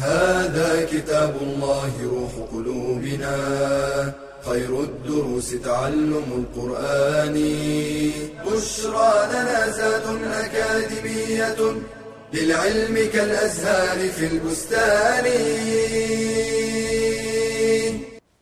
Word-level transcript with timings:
هذا 0.00 0.86
كتاب 0.86 1.36
الله 1.42 1.92
روح 2.04 2.32
قلوبنا. 2.52 3.36
خير 4.40 4.80
الدروس 4.80 5.50
تعلم 5.60 6.28
القرآن. 6.40 7.36
بشرى 8.46 9.12
لنا 9.32 9.68
زاد 9.70 10.06
أكاديمية 10.24 11.60
للعلم 12.34 12.96
كالأزهار 13.12 14.08
في 14.08 14.26
البستان. 14.26 15.26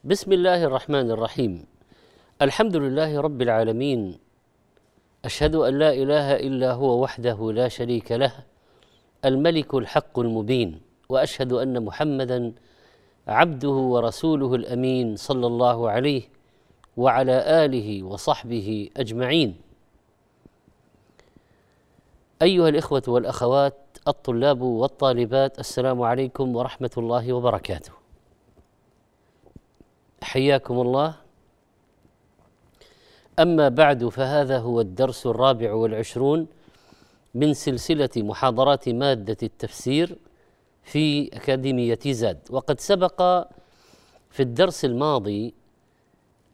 بسم 0.04 0.32
الله 0.32 0.64
الرحمن 0.64 1.10
الرحيم. 1.10 1.64
الحمد 2.42 2.76
لله 2.76 3.20
رب 3.20 3.42
العالمين. 3.42 4.18
أشهد 5.24 5.54
أن 5.54 5.78
لا 5.78 5.90
إله 5.92 6.36
إلا 6.36 6.72
هو 6.72 7.02
وحده 7.02 7.52
لا 7.52 7.68
شريك 7.68 8.12
له. 8.12 8.32
الملك 9.24 9.74
الحق 9.74 10.18
المبين. 10.18 10.87
وأشهد 11.12 11.52
أن 11.52 11.84
محمدا 11.84 12.52
عبده 13.28 13.68
ورسوله 13.68 14.54
الأمين 14.54 15.16
صلى 15.16 15.46
الله 15.46 15.90
عليه 15.90 16.22
وعلى 16.96 17.64
آله 17.64 18.02
وصحبه 18.02 18.90
أجمعين. 18.96 19.56
أيها 22.42 22.68
الإخوة 22.68 23.02
والأخوات 23.08 23.74
الطلاب 24.08 24.60
والطالبات 24.60 25.58
السلام 25.58 26.02
عليكم 26.02 26.56
ورحمة 26.56 26.90
الله 26.98 27.32
وبركاته. 27.32 27.92
حياكم 30.22 30.80
الله. 30.80 31.14
أما 33.38 33.68
بعد 33.68 34.08
فهذا 34.08 34.58
هو 34.58 34.80
الدرس 34.80 35.26
الرابع 35.26 35.72
والعشرون 35.72 36.46
من 37.34 37.54
سلسلة 37.54 38.10
محاضرات 38.16 38.88
مادة 38.88 39.36
التفسير 39.42 40.18
في 40.88 41.28
أكاديمية 41.36 41.98
زاد 42.06 42.38
وقد 42.50 42.80
سبق 42.80 43.48
في 44.30 44.40
الدرس 44.40 44.84
الماضي 44.84 45.54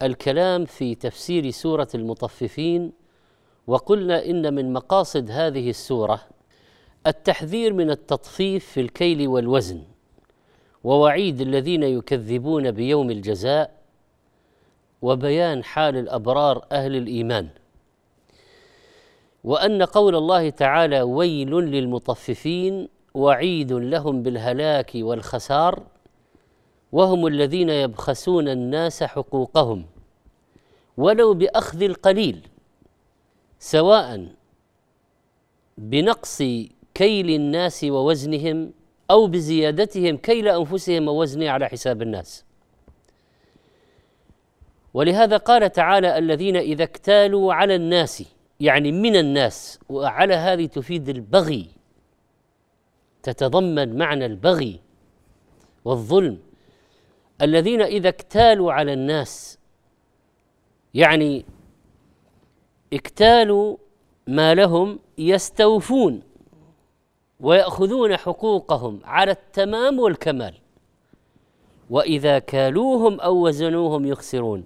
الكلام 0.03 0.65
في 0.65 0.95
تفسير 0.95 1.51
سورة 1.51 1.89
المطففين 1.95 2.93
وقلنا 3.67 4.25
إن 4.25 4.55
من 4.55 4.73
مقاصد 4.73 5.31
هذه 5.31 5.71
السورة 5.71 6.21
التحذير 7.07 7.73
من 7.73 7.91
التطفيف 7.91 8.67
في 8.67 8.81
الكيل 8.81 9.29
والوزن 9.29 9.83
ووعيد 10.85 11.41
الذين 11.41 11.83
يكذبون 11.83 12.71
بيوم 12.71 13.11
الجزاء 13.11 13.75
وبيان 15.03 15.65
حال 15.65 15.97
الأبرار 15.97 16.67
أهل 16.73 16.97
الإيمان. 16.97 17.49
وأن 19.45 19.83
قول 19.83 20.15
الله 20.17 20.51
تعالى 20.51 21.03
ويل 21.03 21.51
للمطففين 21.51 22.89
وعيد 23.15 23.73
لهم 23.73 24.23
بالهلاك 24.23 24.91
والخسار 24.95 25.83
وهم 26.93 27.27
الذين 27.27 27.71
يبخسون 27.71 28.49
الناس 28.49 29.03
حقوقهم 29.03 29.85
ولو 30.97 31.35
بأخذ 31.35 31.83
القليل 31.83 32.49
سواء 33.59 34.27
بنقص 35.79 36.43
كيل 36.95 37.31
الناس 37.31 37.85
ووزنهم 37.85 38.73
أو 39.11 39.27
بزيادتهم 39.27 40.17
كيل 40.17 40.49
أنفسهم 40.49 41.09
ووزنه 41.09 41.51
على 41.51 41.69
حساب 41.69 42.03
الناس. 42.03 42.45
ولهذا 44.95 45.37
قال 45.37 45.73
تعالى 45.73 46.19
الذين 46.19 46.57
إذا 46.57 46.85
اكتالوا 46.85 47.55
على 47.55 47.75
الناس 47.75 48.25
يعني 48.61 48.93
من 48.93 49.17
الناس 49.17 49.79
وعلى 49.89 50.35
هذه 50.35 50.67
تفيد 50.67 51.09
البغي. 51.09 51.84
تتضمن 53.25 53.99
معنى 53.99 54.27
البغي 54.27 54.81
والظلم. 55.85 56.39
الذين 57.43 57.83
إذا 57.83 58.09
اكتالوا 58.09 58.73
على 58.73 58.93
الناس 58.93 59.59
يعني 60.95 61.45
اكتالوا 62.93 63.77
ما 64.27 64.55
لهم 64.55 64.99
يستوفون 65.19 66.23
ويأخذون 67.41 68.17
حقوقهم 68.17 69.01
على 69.05 69.31
التمام 69.31 69.99
والكمال. 69.99 70.55
وإذا 71.91 72.39
كالوهم 72.39 73.21
أو 73.21 73.47
وزنوهم 73.47 74.07
يخسرون. 74.07 74.65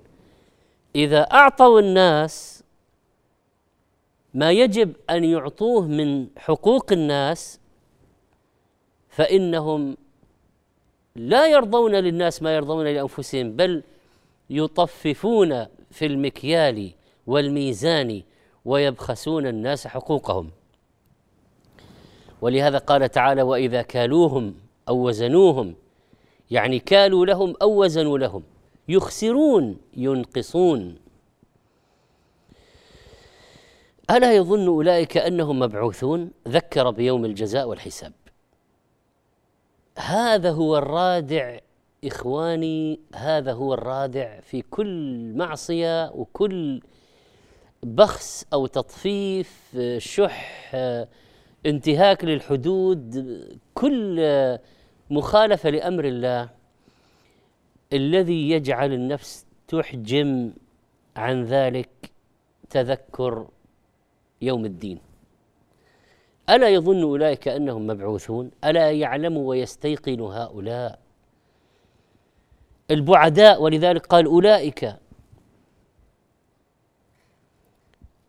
إذا 0.97 1.21
أعطوا 1.21 1.81
الناس 1.81 2.65
ما 4.35 4.53
يجب 4.53 4.93
أن 5.11 5.25
يعطوه 5.25 5.87
من 5.87 6.27
حقوق 6.37 6.93
الناس 6.93 7.61
فإنهم 9.19 9.97
لا 11.17 11.47
يرضون 11.47 11.95
للناس 11.95 12.43
ما 12.43 12.57
يرضون 12.57 12.87
لأنفسهم 12.87 13.57
بل 13.57 13.83
يطففون 14.51 15.67
في 15.91 16.07
المكيال 16.07 16.93
والميزان 17.27 18.23
ويبخسون 18.65 19.47
الناس 19.47 19.87
حقوقهم. 19.87 20.51
ولهذا 22.41 22.79
قال 22.79 23.11
تعالى 23.11 23.43
وإذا 23.43 23.83
كالوهم 23.83 24.55
أو 24.89 25.09
وزنوهم 25.09 25.75
يعني 26.51 26.79
كالوا 26.79 27.27
لهم 27.27 27.55
أو 27.63 27.85
وزنوا 27.85 28.19
لهم 28.19 28.43
يخسرون 28.89 29.79
ينقصون. 29.97 30.97
ألا 34.11 34.37
يظن 34.37 34.67
أولئك 34.67 35.17
أنهم 35.17 35.59
مبعوثون؟ 35.59 36.31
ذكر 36.49 36.91
بيوم 36.91 37.25
الجزاء 37.25 37.69
والحساب. 37.69 38.13
هذا 39.99 40.51
هو 40.51 40.79
الرادع 40.79 41.59
إخواني 42.05 43.01
هذا 43.15 43.53
هو 43.53 43.75
الرادع 43.75 44.41
في 44.41 44.63
كل 44.63 45.33
معصية 45.37 46.11
وكل 46.11 46.81
بخس 47.83 48.47
أو 48.53 48.67
تطفيف 48.67 49.79
شح 49.99 50.71
انتهاك 51.67 52.25
للحدود 52.25 53.41
كل 53.75 54.21
مخالفة 55.11 55.71
لأمر 55.71 56.05
الله 56.05 56.49
الذي 57.93 58.51
يجعل 58.51 58.93
النفس 58.93 59.47
تحجم 59.69 60.53
عن 61.17 61.45
ذلك 61.45 61.91
تذكر 62.71 63.49
يوم 64.43 64.65
الدين. 64.65 65.08
ألا 66.51 66.69
يظن 66.69 67.03
أولئك 67.03 67.49
أنهم 67.49 67.87
مبعوثون؟ 67.87 68.51
ألا 68.65 68.93
يعلم 68.93 69.37
ويستيقن 69.37 70.21
هؤلاء؟ 70.21 70.99
البعداء 72.91 73.63
ولذلك 73.63 74.07
قال 74.07 74.27
أولئك 74.27 74.97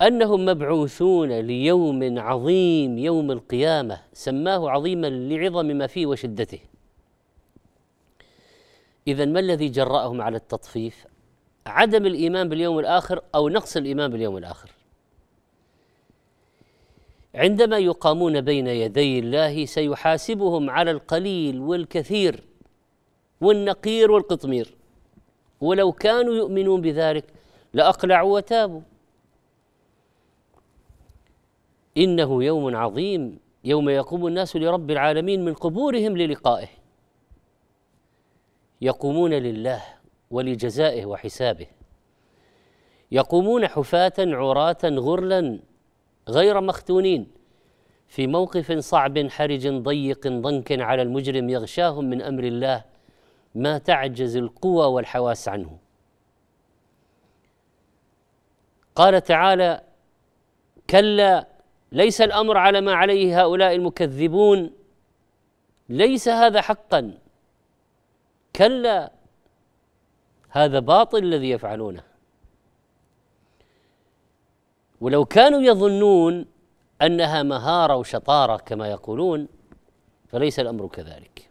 أنهم 0.02 0.46
مبعوثون 0.46 1.40
ليوم 1.40 2.20
عظيم 2.20 2.98
يوم 2.98 3.32
القيامة 3.32 4.02
سماه 4.14 4.70
عظيما 4.70 5.08
لعظم 5.08 5.66
ما 5.66 5.88
فيه 5.88 6.06
وشدته. 6.06 6.60
اذا 9.08 9.26
ما 9.26 9.40
الذي 9.40 9.70
جرأهم 9.70 10.22
على 10.22 10.38
التطفيف؟ 10.38 11.06
عدم 11.68 12.06
الإيمان 12.06 12.50
باليوم 12.50 12.80
الآخر 12.80 13.22
أو 13.36 13.50
نقص 13.50 13.78
الإيمان 13.78 14.12
باليوم 14.12 14.38
الآخر؟ 14.38 14.79
عندما 17.36 17.78
يقامون 17.78 18.42
بين 18.42 18.68
يدي 18.68 19.20
الله 19.20 19.66
سيحاسبهم 19.66 20.70
على 20.70 20.92
القليل 20.92 21.60
والكثير 21.60 22.44
والنقير 23.42 24.12
والقطمير. 24.12 24.76
ولو 25.62 25.92
كانوا 25.92 26.34
يؤمنون 26.34 26.82
بذلك 26.82 27.26
لأقلعوا 27.74 28.36
وتابوا. 28.36 28.82
إنه 31.98 32.44
يوم 32.44 32.76
عظيم 32.76 33.40
يوم 33.64 33.90
يقوم 33.90 34.28
الناس 34.28 34.56
لرب 34.56 34.92
العالمين 34.92 35.46
من 35.46 35.54
قبورهم 35.54 36.18
للقائه. 36.18 36.68
يقومون 38.82 39.34
لله 39.34 39.84
ولجزائه 40.32 41.06
وحسابه. 41.06 41.68
يقومون 43.12 43.68
حفاة 43.68 44.14
عراة 44.20 44.78
غرلا 44.84 45.60
غير 46.30 46.62
مختونين 46.62 47.32
في 48.08 48.28
موقف 48.28 48.72
صعب 48.72 49.28
حرج 49.30 49.68
ضيق 49.68 50.28
ضنك 50.28 50.82
على 50.82 51.02
المجرم 51.02 51.50
يغشاهم 51.50 52.06
من 52.06 52.22
أمر 52.22 52.44
الله 52.44 52.84
ما 53.56 53.78
تعجز 53.78 54.38
القوى 54.38 54.86
والحواس 54.86 55.48
عنه. 55.48 55.78
قال 58.96 59.24
تعالى 59.24 59.82
كلا 60.90 61.48
ليس 61.92 62.22
الأمر 62.22 62.58
على 62.58 62.82
ما 62.82 62.94
عليه 62.94 63.42
هؤلاء 63.42 63.76
المكذبون. 63.76 64.72
ليس 65.90 66.30
هذا 66.30 66.62
حقا. 66.62 67.18
كلا 68.56 69.12
هذا 70.50 70.80
باطل 70.80 71.18
الذي 71.18 71.50
يفعلونه. 71.50 72.09
ولو 75.02 75.26
كانوا 75.26 75.62
يظنون 75.62 76.46
أنها 77.02 77.44
مهارة 77.44 77.96
وشطارة 77.96 78.58
كما 78.58 78.88
يقولون 78.88 79.48
فليس 80.28 80.60
الأمر 80.60 80.88
كذلك. 80.88 81.50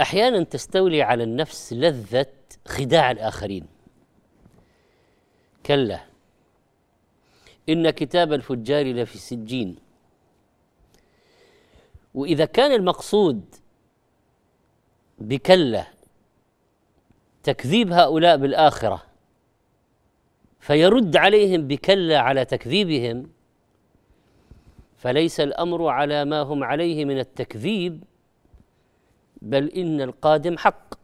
أحيانا 0.00 0.42
تستولي 0.42 1.02
على 1.02 1.24
النفس 1.24 1.72
لذة 1.72 2.26
خداع 2.68 3.10
الآخرين. 3.10 3.66
كلا 5.66 6.00
إن 7.68 7.90
كتاب 7.90 8.32
الفجار 8.32 8.92
لفي 8.92 9.18
سجين. 9.18 9.76
وإذا 12.14 12.44
كان 12.44 12.72
المقصود 12.72 13.54
بكله 15.18 15.86
تكذيب 17.42 17.92
هؤلاء 17.92 18.36
بالآخرة 18.36 19.13
فيرد 20.64 21.16
عليهم 21.16 21.66
بكلا 21.66 22.18
على 22.18 22.44
تكذيبهم 22.44 23.30
فليس 24.96 25.40
الأمر 25.40 25.88
على 25.88 26.24
ما 26.24 26.40
هم 26.40 26.64
عليه 26.64 27.04
من 27.04 27.18
التكذيب 27.18 28.04
بل 29.42 29.68
إن 29.68 30.00
القادم 30.00 30.58
حق. 30.58 30.94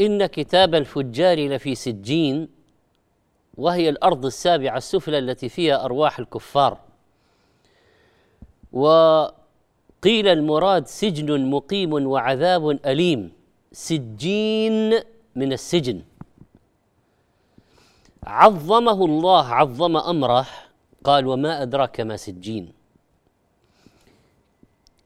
إن 0.00 0.26
كتاب 0.26 0.74
الفجار 0.74 1.48
لفي 1.48 1.74
سجين 1.74 2.48
وهي 3.56 3.88
الأرض 3.88 4.26
السابعة 4.26 4.76
السفلى 4.76 5.18
التي 5.18 5.48
فيها 5.48 5.84
أرواح 5.84 6.18
الكفار. 6.18 6.78
وقيل 8.72 10.28
المراد 10.28 10.86
سجن 10.86 11.50
مقيم 11.50 11.92
وعذاب 12.06 12.70
أليم 12.86 13.32
سجين 13.72 15.00
من 15.36 15.52
السجن. 15.52 16.09
عظمه 18.26 19.04
الله 19.04 19.46
عظم 19.46 19.96
أمره. 19.96 20.46
قال 21.04 21.26
وما 21.26 21.62
أدراك 21.62 22.00
ما 22.00 22.16
سجين. 22.16 22.72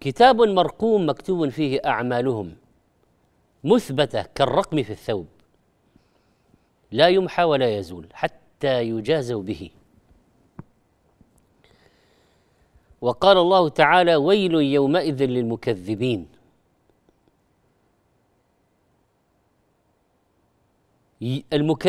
كتاب 0.01 0.43
مرقوم 0.43 1.09
مكتوب 1.09 1.49
فيه 1.49 1.81
أعمالهم 1.85 2.57
مثبتة 3.65 4.23
كالرقم 4.23 4.83
في 4.83 4.91
الثوب. 4.91 5.27
لا 6.93 7.09
يمحى 7.09 7.43
ولا 7.43 7.77
يزول 7.79 8.07
حتى 8.13 8.83
يجازوا 8.83 9.43
به. 9.43 9.71
وقال 13.01 13.39
الله 13.39 13.69
تعالى 13.69 14.17
ويل 14.17 14.55
يومئذ 14.55 15.25
للمكذبين. 15.25 16.34
المك... 21.53 21.87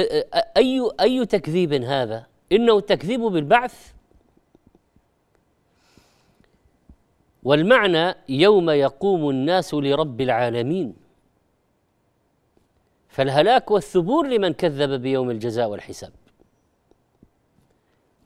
أي 0.58 0.90
أي 1.00 1.26
تكذيب 1.26 1.74
هذا؟ 1.74 2.28
إنه 2.52 2.80
تكذيب 2.80 3.22
بالبعث. 3.22 3.94
والمعنى 7.44 8.16
يوم 8.30 8.70
يقوم 8.70 9.30
الناس 9.30 9.74
لرب 9.74 10.22
العالمين. 10.22 10.96
فالهلاك 13.10 13.72
والثبور 13.72 14.28
لمن 14.28 14.54
كذب 14.54 15.02
بيوم 15.02 15.30
الجزاء 15.30 15.70
والحساب. 15.70 16.12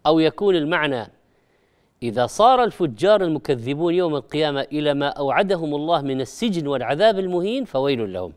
أو 0.06 0.20
يكون 0.20 0.56
المعنى 0.56 1.08
إذا 2.04 2.26
صار 2.26 2.64
الفجار 2.64 3.24
المكذبون 3.24 3.94
يوم 3.94 4.16
القيامة 4.16 4.62
إلى 4.62 4.94
ما 4.94 5.08
أوعدهم 5.08 5.76
الله 5.76 6.02
من 6.02 6.22
السجن 6.22 6.68
والعذاب 6.68 7.20
المهين 7.20 7.66
فويل 7.66 8.14
لهم. 8.14 8.34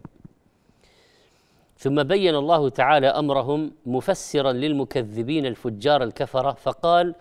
ثم 1.83 2.03
بين 2.03 2.35
الله 2.35 2.69
تعالى 2.69 3.07
أمرهم 3.07 3.73
مفسرا 3.87 4.53
للمكذبين 4.53 5.47
الفجار 5.47 6.03
الكفرة 6.03 6.53
فقال 6.53 7.15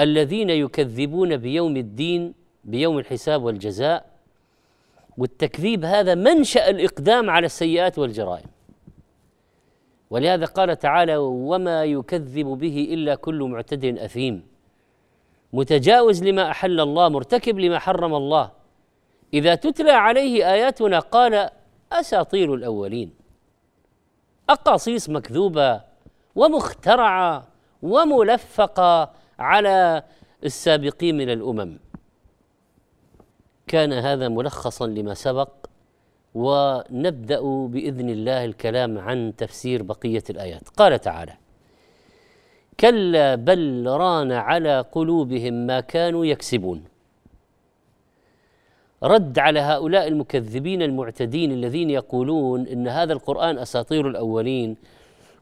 الذين 0.00 0.50
يكذبون 0.50 1.36
بيوم 1.36 1.76
الدين 1.76 2.34
بيوم 2.64 2.98
الحساب 2.98 3.44
والجزاء 3.44 4.06
والتكذيب 5.18 5.84
هذا 5.84 6.14
منشأ 6.14 6.70
الإقدام 6.70 7.30
على 7.30 7.46
السيئات 7.46 7.98
والجرائم. 7.98 8.46
ولهذا 10.10 10.44
قال 10.44 10.78
تعالى 10.78 11.16
وما 11.16 11.84
يكذب 11.84 12.46
به 12.46 12.88
إلا 12.90 13.14
كل 13.14 13.42
معتد 13.42 13.84
أثيم. 13.98 14.46
متجاوز 15.52 16.24
لما 16.24 16.50
أحل 16.50 16.80
الله 16.80 17.08
مرتكب 17.08 17.58
لما 17.58 17.78
حرم 17.78 18.14
الله. 18.14 18.50
إذا 19.34 19.54
تتلى 19.54 19.92
عليه 19.92 20.52
آياتنا 20.52 20.98
قال 20.98 21.50
أساطير 21.92 22.54
الأولين. 22.54 23.21
اقاصيص 24.52 25.08
مكذوبة 25.08 25.80
ومخترعة 26.34 27.46
وملفقة 27.82 29.10
على 29.38 30.02
السابقين 30.44 31.16
من 31.16 31.30
الأمم. 31.30 31.78
كان 33.66 33.92
هذا 33.92 34.28
ملخصا 34.28 34.86
لما 34.86 35.14
سبق 35.14 35.48
ونبدأ 36.34 37.40
بإذن 37.66 38.10
الله 38.10 38.44
الكلام 38.44 38.98
عن 38.98 39.32
تفسير 39.36 39.82
بقية 39.82 40.24
الآيات. 40.30 40.68
قال 40.68 41.00
تعالى 41.00 41.34
كلا 42.80 43.34
بل 43.34 43.86
ران 43.86 44.32
على 44.32 44.80
قلوبهم 44.80 45.54
ما 45.66 45.80
كانوا 45.80 46.24
يكسبون. 46.26 46.91
رد 49.02 49.38
على 49.38 49.60
هؤلاء 49.60 50.08
المكذبين 50.08 50.82
المعتدين 50.82 51.52
الذين 51.52 51.90
يقولون 51.90 52.66
إن 52.66 52.88
هذا 52.88 53.12
القرآن 53.12 53.58
أساطير 53.58 54.08
الأولين 54.08 54.76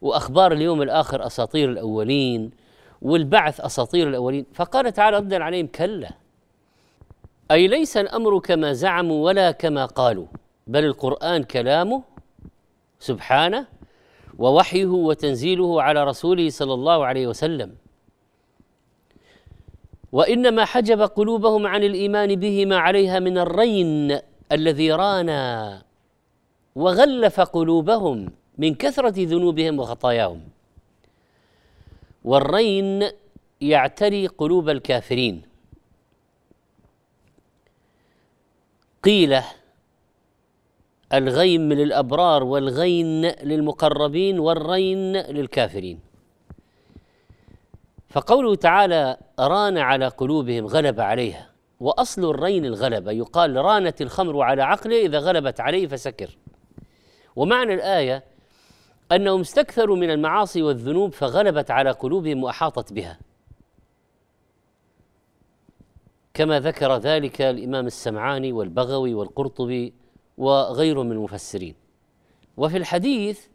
وأخبار 0.02 0.52
اليوم 0.52 0.82
الآخر 0.82 1.26
أساطير 1.26 1.70
الأولين 1.70 2.50
والبعث 3.02 3.60
أساطير 3.60 4.08
الأولين. 4.08 4.46
فقال 4.52 4.92
تعالى 4.92 5.16
ردا 5.16 5.44
عليهم 5.44 5.66
كلا. 5.66 6.10
أي 7.50 7.68
ليس 7.68 7.96
الأمر 7.96 8.38
كما 8.38 8.72
زعموا 8.72 9.24
ولا 9.24 9.50
كما 9.50 9.86
قالوا 9.86 10.26
بل 10.66 10.84
القرآن 10.84 11.42
كلامه 11.42 12.02
سبحانه 12.98 13.66
ووحيه 14.38 14.86
وتنزيله 14.86 15.82
على 15.82 16.04
رسوله 16.04 16.50
صلى 16.50 16.74
الله 16.74 17.06
عليه 17.06 17.26
وسلم. 17.26 17.74
وإنما 20.12 20.64
حجب 20.64 21.00
قلوبهم 21.02 21.66
عن 21.66 21.84
الإيمان 21.84 22.34
به 22.34 22.66
ما 22.66 22.78
عليها 22.78 23.18
من 23.18 23.38
الرين 23.38 24.18
الذي 24.52 24.92
رانا 24.92 25.82
وغلف 26.74 27.40
قلوبهم 27.40 28.32
من 28.58 28.74
كثرة 28.74 29.14
ذنوبهم 29.16 29.78
وخطاياهم. 29.78 30.40
والرين 32.24 33.08
يعتري 33.60 34.26
قلوب 34.26 34.68
الكافرين. 34.68 35.42
قيل 39.02 39.40
الغيم 41.12 41.72
للأبرار 41.72 42.44
والغين 42.44 43.26
للمقربين 43.26 44.38
والرين 44.38 45.16
للكافرين. 45.16 46.09
فقوله 48.10 48.54
تعالى 48.54 49.16
ران 49.38 49.78
على 49.78 50.08
قلوبهم 50.08 50.66
غلب 50.66 51.00
عليها 51.00 51.50
وأصل 51.80 52.30
الرين 52.30 52.64
الغلبه 52.64 53.12
يقال 53.12 53.56
رانت 53.56 54.02
الخمر 54.02 54.42
على 54.42 54.62
عقله 54.62 55.00
إذا 55.00 55.18
غلبت 55.18 55.60
عليه 55.60 55.86
فسكر. 55.86 56.38
ومعنى 57.36 57.74
الآية 57.74 58.24
أنهم 59.12 59.40
استكثروا 59.40 59.96
من 59.96 60.10
المعاصي 60.10 60.62
والذنوب 60.62 61.12
فغلبت 61.12 61.70
على 61.70 61.90
قلوبهم 61.90 62.44
وأحاطت 62.44 62.92
بها. 62.92 63.18
كما 66.34 66.60
ذكر 66.60 66.96
ذلك 66.96 67.40
الإمام 67.40 67.86
السمعاني 67.86 68.52
والبغوي 68.52 69.14
والقرطبي 69.14 69.94
وغيرهم 70.38 71.06
من 71.06 71.12
المفسرين. 71.12 71.74
وفي 72.56 72.76
الحديث 72.76 73.46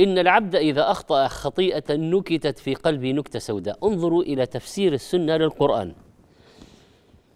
إن 0.00 0.18
العبد 0.18 0.54
إذا 0.54 0.90
أخطأ 0.90 1.28
خطيئة 1.28 1.84
نكتت 1.90 2.58
في 2.58 2.74
قلبه 2.74 3.12
نكتة 3.12 3.38
سوداء. 3.38 3.88
انظروا 3.88 4.22
إلى 4.22 4.46
تفسير 4.46 4.92
السنة 4.92 5.36
للقرآن. 5.36 5.94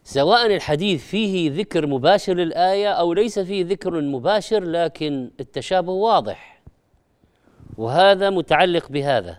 سواء 0.04 0.46
الحديث 0.46 1.06
فيه 1.06 1.50
ذكر 1.50 1.86
مباشر 1.86 2.34
للآية 2.34 2.92
أو 2.92 3.12
ليس 3.12 3.38
فيه 3.38 3.64
ذكر 3.64 4.00
مباشر 4.00 4.64
لكن 4.64 5.30
التشابه 5.40 5.92
واضح. 5.92 6.62
وهذا 7.78 8.30
متعلق 8.30 8.88
بهذا 8.88 9.38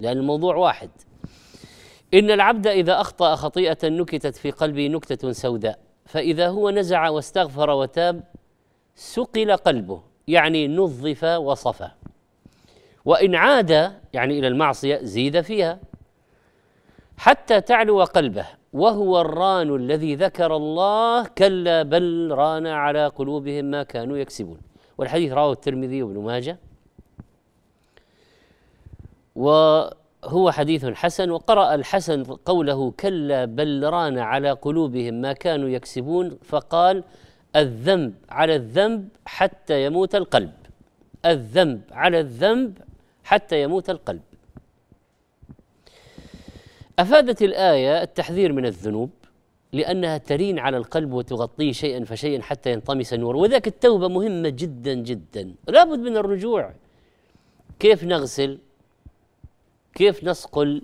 لأن 0.00 0.16
الموضوع 0.16 0.56
واحد. 0.56 0.90
إن 2.14 2.30
العبد 2.30 2.66
إذا 2.66 3.00
أخطأ 3.00 3.34
خطيئة 3.34 3.78
نكتت 3.88 4.36
في 4.36 4.50
قلبه 4.50 4.88
نكتة 4.88 5.32
سوداء 5.32 5.78
فإذا 6.06 6.48
هو 6.48 6.70
نزع 6.70 7.08
واستغفر 7.08 7.70
وتاب 7.70 8.24
سقل 8.94 9.56
قلبه. 9.56 10.13
يعني 10.28 10.68
نظف 10.68 11.24
وصفى 11.24 11.88
وإن 13.04 13.34
عاد 13.34 13.70
يعني 14.12 14.38
إلى 14.38 14.48
المعصية 14.48 14.98
زيد 15.02 15.40
فيها. 15.40 15.78
حتى 17.16 17.60
تعلو 17.60 18.02
قلبه. 18.02 18.46
وهو 18.72 19.20
الران 19.20 19.76
الذي 19.76 20.14
ذكر 20.14 20.56
الله 20.56 21.26
كلا 21.26 21.82
بل 21.82 22.28
ران 22.32 22.66
على 22.66 23.06
قلوبهم 23.06 23.64
ما 23.64 23.82
كانوا 23.82 24.16
يكسبون. 24.16 24.58
والحديث 24.98 25.32
رواه 25.32 25.52
الترمذي 25.52 26.02
وابن 26.02 26.20
ماجه. 26.20 26.58
وهو 29.34 30.50
حديث 30.50 30.86
حسن. 30.86 31.30
وقرأ 31.30 31.74
الحسن 31.74 32.22
قوله 32.24 32.90
كلا 32.90 33.44
بل 33.44 33.88
ران 33.88 34.18
على 34.18 34.50
قلوبهم 34.50 35.14
ما 35.14 35.32
كانوا 35.32 35.68
يكسبون. 35.68 36.38
فقال 36.44 37.04
الذنب 37.56 38.14
على 38.30 38.56
الذنب 38.56 39.08
حتى 39.26 39.84
يموت 39.84 40.14
القلب. 40.14 40.52
الذنب 41.24 41.82
على 41.92 42.20
الذنب 42.20 42.78
حتى 43.24 43.62
يموت 43.62 43.90
القلب. 43.90 44.22
أفادت 46.98 47.42
الآية 47.42 48.02
التحذير 48.02 48.52
من 48.52 48.66
الذنوب 48.66 49.10
لأنها 49.72 50.18
ترين 50.18 50.58
على 50.58 50.76
القلب 50.76 51.12
وتغطيه 51.12 51.72
شيئا 51.72 52.04
فشيئا 52.04 52.42
حتى 52.42 52.72
ينطمس 52.72 53.14
نور 53.14 53.36
وذاك 53.36 53.66
التوبة 53.66 54.08
مهمة 54.08 54.48
جدا 54.48 54.94
جدا. 54.94 55.54
لابد 55.68 55.98
من 55.98 56.16
الرجوع. 56.16 56.72
كيف 57.78 58.04
نغسل؟ 58.04 58.58
كيف 59.94 60.24
نصقل؟ 60.24 60.82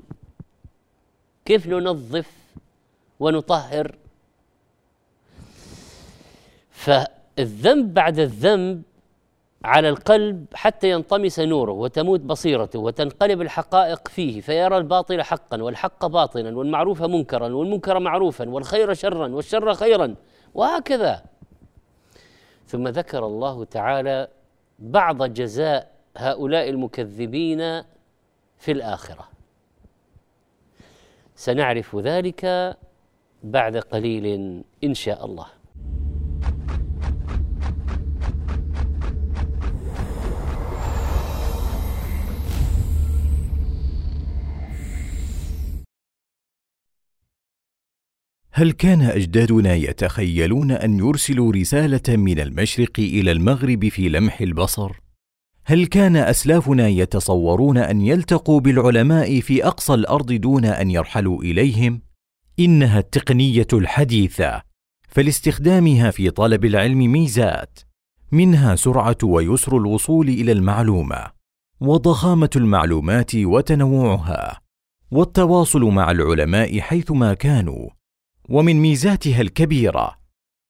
كيف 1.44 1.66
ننظف 1.66 2.30
ونطهر؟ 3.20 3.96
فالذنب 6.80 7.94
بعد 7.94 8.18
الذنب 8.18 8.82
على 9.64 9.88
القلب 9.88 10.46
حتى 10.54 10.90
ينطمس 10.90 11.40
نوره 11.40 11.72
وتموت 11.72 12.20
بصيرته 12.20 12.78
وتنقلب 12.78 13.40
الحقائق 13.40 14.08
فيه 14.08 14.40
فيرى 14.40 14.76
الباطل 14.76 15.22
حقا 15.22 15.62
والحق 15.62 16.06
باطلا 16.06 16.56
والمعروف 16.56 17.02
منكرا 17.02 17.48
والمنكر 17.48 17.98
معروفا 17.98 18.48
والخير 18.48 18.94
شرا 18.94 19.28
والشر 19.28 19.74
خيرا 19.74 20.14
وهكذا. 20.54 21.24
ثم 22.66 22.88
ذكر 22.88 23.26
الله 23.26 23.64
تعالى 23.64 24.28
بعض 24.78 25.22
جزاء 25.22 25.90
هؤلاء 26.16 26.68
المكذبين 26.68 27.82
في 28.58 28.72
الآخرة. 28.72 29.28
سنعرف 31.34 31.96
ذلك 31.96 32.76
بعد 33.42 33.76
قليل 33.76 34.62
إن 34.84 34.94
شاء 34.94 35.24
الله. 35.26 35.59
هل 48.52 48.72
كان 48.72 49.02
أجدادنا 49.02 49.74
يتخيلون 49.74 50.70
أن 50.70 50.98
يرسلوا 50.98 51.52
رسالة 51.52 52.16
من 52.16 52.40
المشرق 52.40 52.98
إلى 52.98 53.32
المغرب 53.32 53.88
في 53.88 54.08
لمح 54.08 54.40
البصر؟ 54.40 55.00
هل 55.64 55.86
كان 55.86 56.16
أسلافنا 56.16 56.88
يتصورون 56.88 57.78
أن 57.78 58.00
يلتقوا 58.00 58.60
بالعلماء 58.60 59.40
في 59.40 59.66
أقصى 59.66 59.94
الأرض 59.94 60.32
دون 60.32 60.64
أن 60.64 60.90
يرحلوا 60.90 61.42
إليهم؟ 61.42 62.02
إنها 62.58 62.98
التقنية 62.98 63.66
الحديثة 63.72 64.62
فلاستخدامها 65.08 66.10
في 66.10 66.30
طلب 66.30 66.64
العلم 66.64 66.98
ميزات 67.12 67.78
منها 68.32 68.76
سرعة 68.76 69.16
ويسر 69.22 69.76
الوصول 69.76 70.28
إلى 70.28 70.52
المعلومة 70.52 71.26
وضخامة 71.80 72.50
المعلومات 72.56 73.34
وتنوعها 73.34 74.60
والتواصل 75.10 75.84
مع 75.84 76.10
العلماء 76.10 76.80
حيثما 76.80 77.34
كانوا. 77.34 77.99
ومن 78.50 78.76
ميزاتها 78.76 79.40
الكبيرة. 79.40 80.16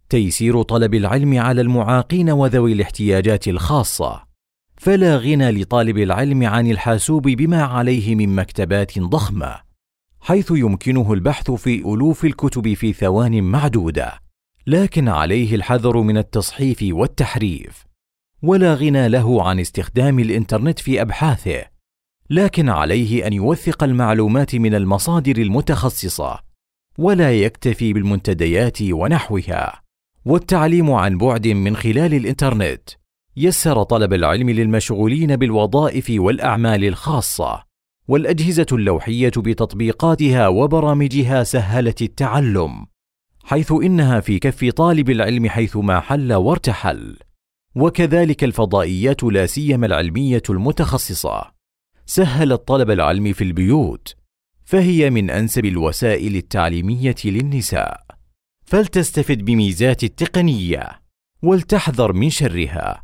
تيسير 0.09 0.63
طلب 0.63 0.95
العلم 0.95 1.39
على 1.39 1.61
المعاقين 1.61 2.31
وذوي 2.31 2.73
الاحتياجات 2.73 3.49
الخاصة. 3.49 4.25
فلا 4.77 5.17
غنى 5.17 5.51
لطالب 5.51 5.99
العلم 5.99 6.47
عن 6.47 6.71
الحاسوب 6.71 7.23
بما 7.23 7.63
عليه 7.63 8.15
من 8.15 8.35
مكتبات 8.35 8.99
ضخمة 8.99 9.61
حيث 10.21 10.51
يمكنه 10.51 11.13
البحث 11.13 11.51
في 11.51 11.79
ألوف 11.79 12.25
الكتب 12.25 12.75
في 12.75 12.93
ثوان 12.93 13.43
معدودة. 13.43 14.21
لكن 14.67 15.09
عليه 15.09 15.55
الحذر 15.55 16.01
من 16.01 16.19
التصحيف 16.19 16.79
والتحريف. 16.83 17.85
ولا 18.43 18.75
غنى 18.75 19.09
له 19.09 19.49
عن 19.49 19.61
استخدام 19.61 20.19
الإنترنت 20.19 20.79
في 20.79 21.03
أبحاثه. 21.03 21.65
لكن 22.31 22.69
عليه 22.69 23.27
أن 23.27 23.33
يوثق 23.33 23.85
المعلومات 23.85 24.55
من 24.55 24.75
المصادر 24.75 25.37
المتخصصة. 25.37 26.50
ولا 27.00 27.33
يكتفي 27.33 27.92
بالمنتديات 27.92 28.83
ونحوها. 28.83 29.83
والتعليم 30.25 30.90
عن 30.90 31.19
بعد 31.19 31.49
من 31.49 31.76
خلال 31.76 32.14
الإنترنت. 32.14 32.90
يسر 33.37 33.83
طلب 33.83 34.12
العلم 34.12 34.50
للمشغولين 34.50 35.37
بالوظائف 35.37 36.07
والأعمال 36.11 36.85
الخاصة. 36.85 37.64
والأجهزة 38.09 38.66
اللوحية 38.73 39.33
بتطبيقاتها 39.37 40.49
وبرامجها 40.49 41.45
سهلت 41.45 42.02
التعلم. 42.02 42.87
حيث 43.45 43.73
إنها 43.73 44.21
في 44.21 44.38
كف 44.38 44.64
طالب 44.64 45.11
العلم 45.11 45.49
حيثما 45.49 46.00
حل 46.00 46.33
وارتحل. 46.33 47.16
وكذلك 47.75 48.45
الفضائيات 48.45 49.25
لا 49.25 49.47
سيما 49.47 49.87
العلمية 49.87 50.42
المتخصصة. 50.50 51.42
سهلت 52.07 52.69
طلب 52.69 52.90
العلم 52.90 53.33
في 53.33 53.45
البيوت. 53.45 54.20
فهي 54.71 55.11
من 55.11 55.31
أنسب 55.31 55.65
الوسائل 55.65 56.37
التعليمية 56.37 57.15
للنساء. 57.25 58.00
فلتستفد 58.65 59.45
بميزات 59.45 60.05
التقنية 60.05 61.03
ولتحذر 61.43 62.12
من 62.12 62.31
شرها. 62.31 63.03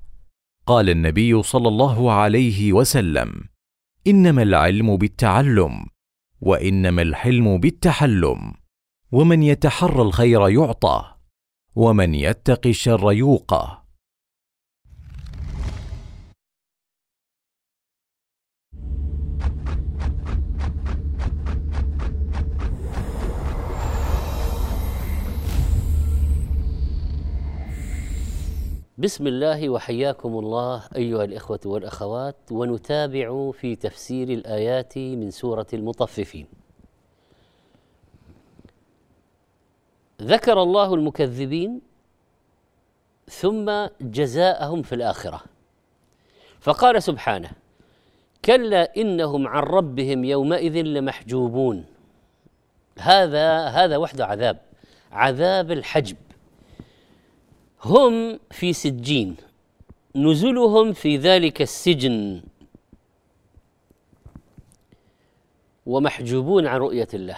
قال 0.67 0.91
النبي 0.91 1.43
صلى 1.43 1.69
الله 1.69 2.13
عليه 2.13 2.73
وسلم 2.73 3.45
إنما 4.07 4.43
العلم 4.43 4.97
بالتعلم 4.97 5.87
وإنما 6.41 7.03
الحلم 7.03 7.59
بالتحلم. 7.59 8.55
ومن 9.13 9.43
يتحرى 9.43 10.03
الخير 10.03 10.49
يعطى 10.49 11.15
ومن 11.75 12.15
يتق 12.15 12.67
الشر 12.67 13.13
يوقى. 13.13 13.86
بسم 28.99 29.27
الله 29.27 29.69
وحياكم 29.69 30.39
الله 30.39 30.83
أيها 30.97 31.25
الإخوة 31.25 31.61
والأخوات 31.65 32.37
ونتابع 32.51 33.51
في 33.51 33.77
تفسير 33.77 34.29
الآيات 34.29 34.99
من 34.99 35.31
سورة 35.31 35.67
المطففين. 35.73 36.47
ذكر 40.23 40.63
الله 40.63 40.95
المكذبين 40.95 41.81
ثم 43.29 43.87
جزاءهم 44.01 44.83
في 44.83 44.95
الآخرة. 44.95 45.41
فقال 46.61 47.03
سبحانه 47.03 47.51
كلا 48.45 48.97
إنهم 48.97 49.49
عن 49.49 49.63
ربهم 49.63 50.25
يومئذ 50.25 50.83
لمحجوبون. 50.83 51.85
هذا 52.99 53.67
هذا 53.67 53.97
وحده 53.97 54.27
عذاب 54.27 54.59
عذاب 55.13 55.73
الحجب. 55.73 56.17
هم 57.87 58.39
في 58.51 58.73
سجين 58.73 59.37
نزلهم 60.17 60.93
في 60.93 61.17
ذلك 61.17 61.63
السجن. 61.63 62.43
ومحجوبون 65.87 66.67
عن 66.67 66.81
رؤية 66.81 67.09
الله. 67.15 67.37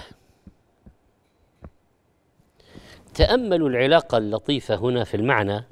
تأملوا 3.14 3.68
العلاقة 3.68 4.18
اللطيفة 4.18 4.74
هنا 4.74 5.04
في 5.04 5.16
المعنى 5.16 5.64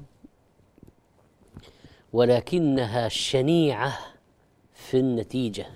ولكنها 2.13 3.09
شنيعة 3.09 3.99
في 4.75 4.97
النتيجة. 4.97 5.67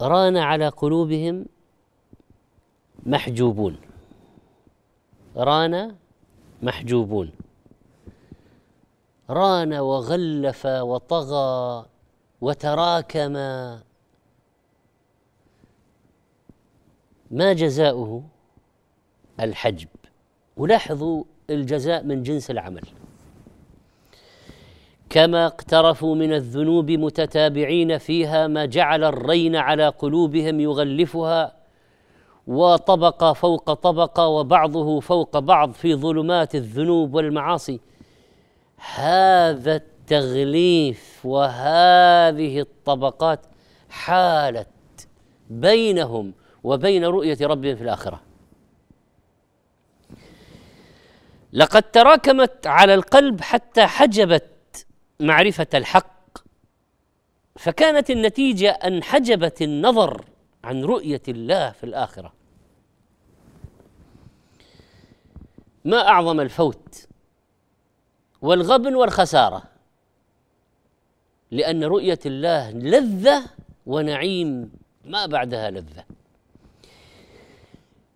ران 0.00 0.36
على 0.36 0.68
قلوبهم 0.68 1.46
محجوبون. 3.06 3.87
ران 5.36 5.94
محجوبون. 6.62 7.30
ران 9.30 9.74
وغلف 9.74 10.66
وطغى 10.66 11.86
وتراكم. 12.40 13.32
ما 17.30 17.52
جزاؤه؟ 17.52 18.22
الحجب. 19.40 19.88
ولاحظوا 20.56 21.24
الجزاء 21.50 22.04
من 22.04 22.22
جنس 22.22 22.50
العمل. 22.50 22.82
كما 25.10 25.46
اقترفوا 25.46 26.14
من 26.14 26.32
الذنوب 26.32 26.90
متتابعين 26.90 27.98
فيها 27.98 28.46
ما 28.46 28.64
جعل 28.66 29.04
الرين 29.04 29.56
على 29.56 29.88
قلوبهم 29.88 30.60
يغلفها 30.60 31.57
وطبقه 32.48 33.32
فوق 33.32 33.72
طبقه 33.72 34.26
وبعضه 34.26 35.00
فوق 35.00 35.38
بعض 35.38 35.72
في 35.72 35.94
ظلمات 35.94 36.54
الذنوب 36.54 37.14
والمعاصي. 37.14 37.80
هذا 38.94 39.76
التغليف 39.76 41.20
وهذه 41.26 42.60
الطبقات 42.60 43.40
حالت 43.90 44.68
بينهم 45.50 46.32
وبين 46.64 47.04
رؤية 47.04 47.38
ربهم 47.42 47.76
في 47.76 47.82
الآخرة. 47.82 48.20
لقد 51.52 51.82
تراكمت 51.82 52.66
على 52.66 52.94
القلب 52.94 53.40
حتى 53.40 53.86
حجبت 53.86 54.86
معرفة 55.20 55.66
الحق 55.74 56.38
فكانت 57.56 58.10
النتيجة 58.10 58.70
أن 58.70 59.02
حجبت 59.02 59.62
النظر 59.62 60.24
عن 60.64 60.84
رؤية 60.84 61.22
الله 61.28 61.70
في 61.70 61.84
الآخرة. 61.84 62.37
ما 65.88 66.08
أعظم 66.08 66.40
الفوت 66.40 67.06
والغبن 68.42 68.94
والخسارة؟ 68.94 69.62
لأن 71.50 71.84
رؤية 71.84 72.18
الله 72.26 72.70
لذة 72.70 73.42
ونعيم 73.86 74.72
ما 75.04 75.26
بعدها 75.26 75.70
لذة. 75.70 76.04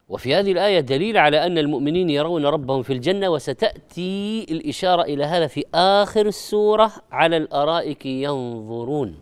وفي 0.08 0.34
هذه 0.34 0.52
الآية 0.52 0.80
دليل 0.80 1.18
على 1.18 1.46
أن 1.46 1.58
المؤمنين 1.58 2.10
يرون 2.10 2.46
ربهم 2.46 2.82
في 2.82 2.92
الجنة 2.92 3.28
وستأتي 3.28 4.46
الإشارة 4.50 5.02
إلى 5.02 5.24
هذا 5.24 5.46
في 5.46 5.64
آخر 5.74 6.26
السورة 6.26 6.92
على 7.12 7.36
الأرائك 7.36 8.06
ينظرون. 8.06 9.18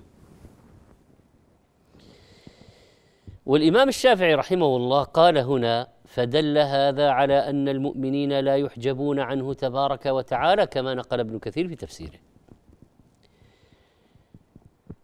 والإمام 3.47 3.88
الشافعي 3.88 4.35
رحمه 4.35 4.76
الله 4.76 5.02
قال 5.02 5.38
هنا 5.38 6.00
فدل 6.11 6.59
هذا 6.59 7.11
على 7.11 7.38
أن 7.50 7.69
المؤمنين 7.69 8.33
لا 8.40 8.57
يحجبون 8.57 9.21
عنه 9.21 9.55
تبارك 9.55 10.07
وتعالى 10.07 10.67
كما 10.67 10.95
نقل 10.95 11.21
ابن 11.21 11.38
كثير 11.38 11.69
في 11.69 11.76
تفسيره. 11.76 12.19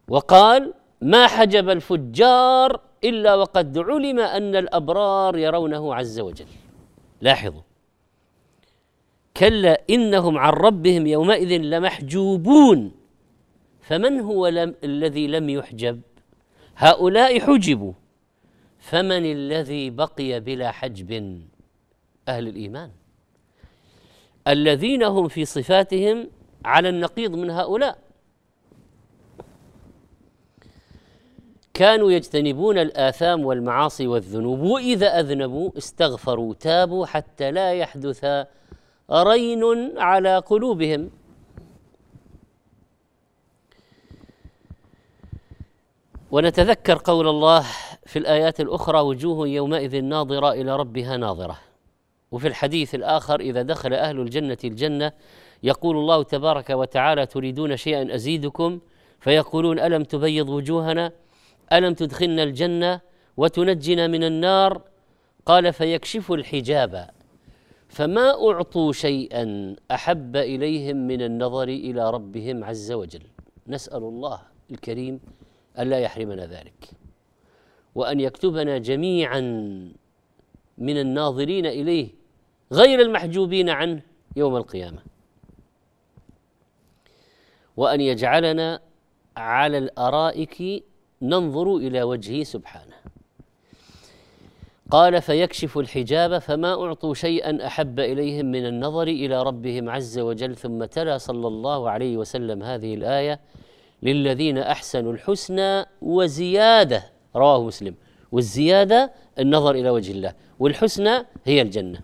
وقال 0.08 0.74
ما 1.02 1.26
حجب 1.26 1.68
الفجار 1.68 2.80
إلا 3.04 3.34
وقد 3.34 3.78
علم 3.78 4.18
أن 4.20 4.56
الأبرار 4.56 5.38
يرونه 5.38 5.94
عز 5.94 6.20
وجل. 6.20 6.46
لاحظوا. 7.20 7.62
كلا 9.36 9.82
إنهم 9.90 10.38
عن 10.38 10.52
ربهم 10.52 11.06
يومئذ 11.06 11.52
لمحجوبون. 11.62 12.92
فمن 13.80 14.20
هو 14.20 14.48
لم 14.48 14.74
الذي 14.84 15.26
لم 15.26 15.50
يحجب؟ 15.50 16.00
هؤلاء 16.76 17.40
حجبوا. 17.40 17.92
فمن 18.86 19.24
الذي 19.32 19.90
بقي 19.90 20.40
بلا 20.40 20.70
حجب؟ 20.70 21.10
أهل 22.28 22.48
الإيمان. 22.48 22.90
الذين 24.48 25.02
هم 25.02 25.28
في 25.28 25.44
صفاتهم 25.44 26.30
على 26.64 26.88
النقيض 26.88 27.34
من 27.34 27.50
هؤلاء. 27.50 27.98
كانوا 31.74 32.12
يجتنبون 32.12 32.78
الآثام 32.78 33.44
والمعاصي 33.46 34.06
والذنوب 34.06 34.60
وإذا 34.60 35.20
أذنبوا 35.20 35.70
استغفروا 35.78 36.54
تابوا 36.54 37.06
حتى 37.06 37.50
لا 37.50 37.72
يحدث 37.72 38.24
رين 39.10 39.62
على 39.98 40.38
قلوبهم. 40.38 41.10
ونتذكر 46.30 46.98
قول 47.04 47.28
الله 47.28 47.64
في 48.06 48.18
الآيات 48.18 48.60
الأخرى 48.60 49.00
وجوه 49.00 49.48
يومئذ 49.48 50.04
ناظرة 50.04 50.52
إلى 50.52 50.76
ربها 50.76 51.16
ناظرة. 51.16 51.58
وفي 52.32 52.48
الحديث 52.48 52.94
الآخر 52.94 53.40
إذا 53.40 53.62
دخل 53.62 53.94
أهل 53.94 54.20
الجنة 54.20 54.58
الجنة 54.64 55.12
يقول 55.62 55.96
الله 55.96 56.22
تبارك 56.22 56.70
وتعالى 56.70 57.26
تريدون 57.26 57.76
شيئا 57.76 58.14
أزيدكم؟ 58.14 58.80
فيقولون 59.20 59.78
ألم 59.78 60.02
تبيض 60.04 60.48
وجوهنا؟ 60.48 61.12
ألم 61.72 61.94
تدخلنا 61.94 62.42
الجنة 62.42 63.00
وتنجنا 63.36 64.06
من 64.06 64.24
النار؟ 64.24 64.82
قال 65.46 65.72
فيكشف 65.72 66.32
الحجاب. 66.32 67.10
فما 67.88 68.50
أعطوا 68.50 68.92
شيئا 68.92 69.76
أحب 69.90 70.36
إليهم 70.36 70.96
من 70.96 71.22
النظر 71.22 71.68
إلى 71.68 72.10
ربهم 72.10 72.64
عز 72.64 72.92
وجل. 72.92 73.22
نسأل 73.68 74.02
الله 74.02 74.40
الكريم 74.70 75.20
ألا 75.78 75.98
يحرمنا 75.98 76.46
ذلك. 76.46 76.90
وأن 77.94 78.20
يكتبنا 78.20 78.78
جميعا 78.78 79.40
من 80.78 81.00
الناظرين 81.00 81.66
إليه 81.66 82.08
غير 82.72 83.00
المحجوبين 83.00 83.68
عنه 83.70 84.02
يوم 84.36 84.56
القيامة. 84.56 84.98
وأن 87.76 88.00
يجعلنا 88.00 88.80
على 89.36 89.78
الأرائك 89.78 90.84
ننظر 91.22 91.76
إلى 91.76 92.02
وجهه 92.02 92.44
سبحانه. 92.44 92.96
قال 94.90 95.22
فيكشف 95.22 95.78
الحجاب 95.78 96.38
فما 96.38 96.84
أعطوا 96.84 97.14
شيئا 97.14 97.66
أحب 97.66 98.00
إليهم 98.00 98.46
من 98.46 98.66
النظر 98.66 99.02
إلى 99.02 99.42
ربهم 99.42 99.90
عز 99.90 100.18
وجل 100.18 100.56
ثم 100.56 100.84
تلا 100.84 101.18
صلى 101.18 101.48
الله 101.48 101.90
عليه 101.90 102.16
وسلم 102.16 102.62
هذه 102.62 102.94
الآية 102.94 103.40
للذين 104.02 104.58
أحسنوا 104.58 105.12
الحسنى 105.12 105.84
وزيادة 106.02 107.12
رواه 107.36 107.64
مسلم. 107.64 107.94
والزيادة 108.32 109.12
النظر 109.38 109.74
إلى 109.74 109.90
وجه 109.90 110.12
الله 110.12 110.34
والحسنى 110.58 111.26
هي 111.44 111.62
الجنة. 111.62 112.00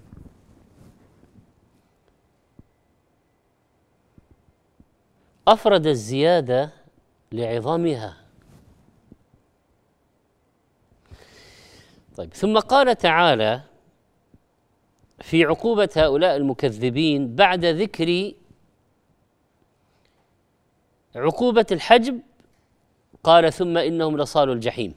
أفرد 5.48 5.86
الزيادة 5.86 6.70
لعظمها 7.32 8.16
طيب 12.16 12.34
ثم 12.34 12.58
قال 12.58 12.96
تعالى 12.96 13.60
في 15.20 15.44
عقوبة 15.44 15.88
هؤلاء 15.96 16.36
المكذبين 16.36 17.34
بعد 17.34 17.64
ذكر 17.64 18.32
عقوبة 21.16 21.66
الحجب؟ 21.72 22.20
قال 23.24 23.52
ثم 23.52 23.78
إنهم 23.78 24.16
لصالوا 24.16 24.54
الجحيم. 24.54 24.94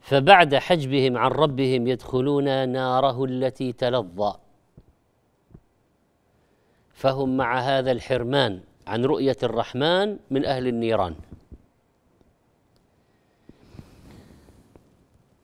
فبعد 0.00 0.54
حجبهم 0.54 1.16
عن 1.16 1.30
ربهم 1.30 1.86
يدخلون 1.86 2.68
ناره 2.68 3.24
التي 3.24 3.72
تلظى. 3.72 4.34
فهم 6.94 7.36
مع 7.36 7.60
هذا 7.60 7.92
الحرمان 7.92 8.60
عن 8.86 9.04
رؤية 9.04 9.36
الرحمن 9.42 10.18
من 10.30 10.44
أهل 10.44 10.66
النيران. 10.66 11.14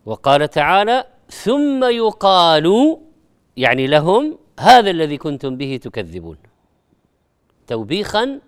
وقال 0.06 0.50
تعالى 0.50 1.04
ثم 1.30 1.84
يقال 1.84 2.98
يعني 3.56 3.86
لهم 3.86 4.38
هذا 4.60 4.90
الذي 4.90 5.16
كنتم 5.18 5.56
به 5.56 5.80
تكذبون. 5.82 6.47
توبيخا 7.68 8.40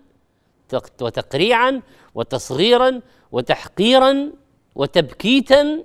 وتقريعا 1.01 1.81
وتصغيرا 2.15 3.01
وتحقيرا 3.31 4.31
وتبكيتا 4.75 5.83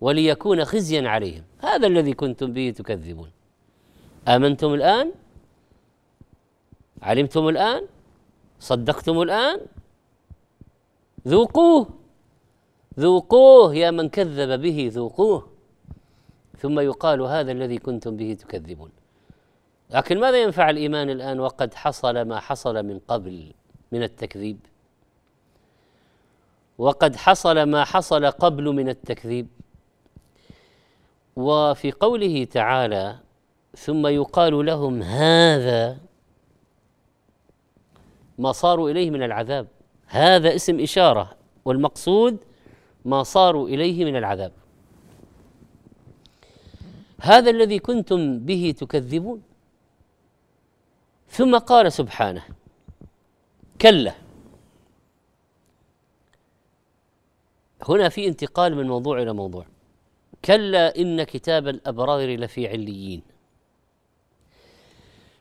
وليكون 0.00 0.64
خزيا 0.64 1.08
عليهم. 1.08 1.44
هذا 1.58 1.86
الذي 1.86 2.12
كنتم 2.12 2.52
به 2.52 2.70
تكذبون. 2.70 3.30
آمنتم 4.28 4.74
الآن؟ 4.74 5.12
علمتم 7.02 7.48
الآن؟ 7.48 7.82
صدقتم 8.60 9.16
الآن؟ 9.22 9.58
ذوقوه! 11.28 11.86
ذوقوه 12.98 13.74
يا 13.74 13.90
من 13.90 14.08
كذب 14.08 14.60
به 14.62 14.90
ذوقوه! 14.92 15.40
ثم 16.58 16.80
يقال 16.80 17.20
هذا 17.20 17.52
الذي 17.52 17.78
كنتم 17.78 18.16
به 18.16 18.30
تكذبون. 18.42 18.90
لكن 19.90 20.20
ماذا 20.20 20.42
ينفع 20.42 20.70
الإيمان 20.70 21.10
الآن 21.10 21.40
وقد 21.40 21.74
حصل 21.74 22.22
ما 22.22 22.40
حصل 22.40 22.82
من 22.82 22.98
قبل 23.08 23.52
من 23.92 24.02
التكذيب؟ 24.02 24.58
وقد 26.78 27.16
حصل 27.16 27.62
ما 27.62 27.84
حصل 27.84 28.26
قبل 28.26 28.64
من 28.64 28.88
التكذيب. 28.88 29.48
وفي 31.36 31.92
قوله 31.92 32.44
تعالى 32.44 33.18
ثم 33.76 34.06
يقال 34.06 34.66
لهم 34.66 35.02
هذا 35.02 35.98
ما 38.38 38.52
صاروا 38.52 38.90
إليه 38.90 39.10
من 39.10 39.22
العذاب. 39.22 39.66
هذا 40.06 40.54
اسم 40.54 40.80
إشارة 40.80 41.36
والمقصود 41.64 42.36
ما 43.04 43.22
صاروا 43.22 43.68
إليه 43.68 44.04
من 44.04 44.16
العذاب. 44.16 44.52
هذا 47.20 47.50
الذي 47.50 47.78
كنتم 47.78 48.38
به 48.38 48.74
تكذبون. 48.78 49.47
ثم 51.28 51.58
قال 51.58 51.92
سبحانه 51.92 52.42
كلا. 53.80 54.14
هنا 57.88 58.08
في 58.08 58.28
انتقال 58.28 58.76
من 58.76 58.86
موضوع 58.86 59.22
إلى 59.22 59.32
موضوع. 59.32 59.66
كلا 60.44 60.96
إن 60.98 61.22
كتاب 61.22 61.68
الأبرار 61.68 62.36
لفي 62.36 62.68
عليين. 62.68 63.22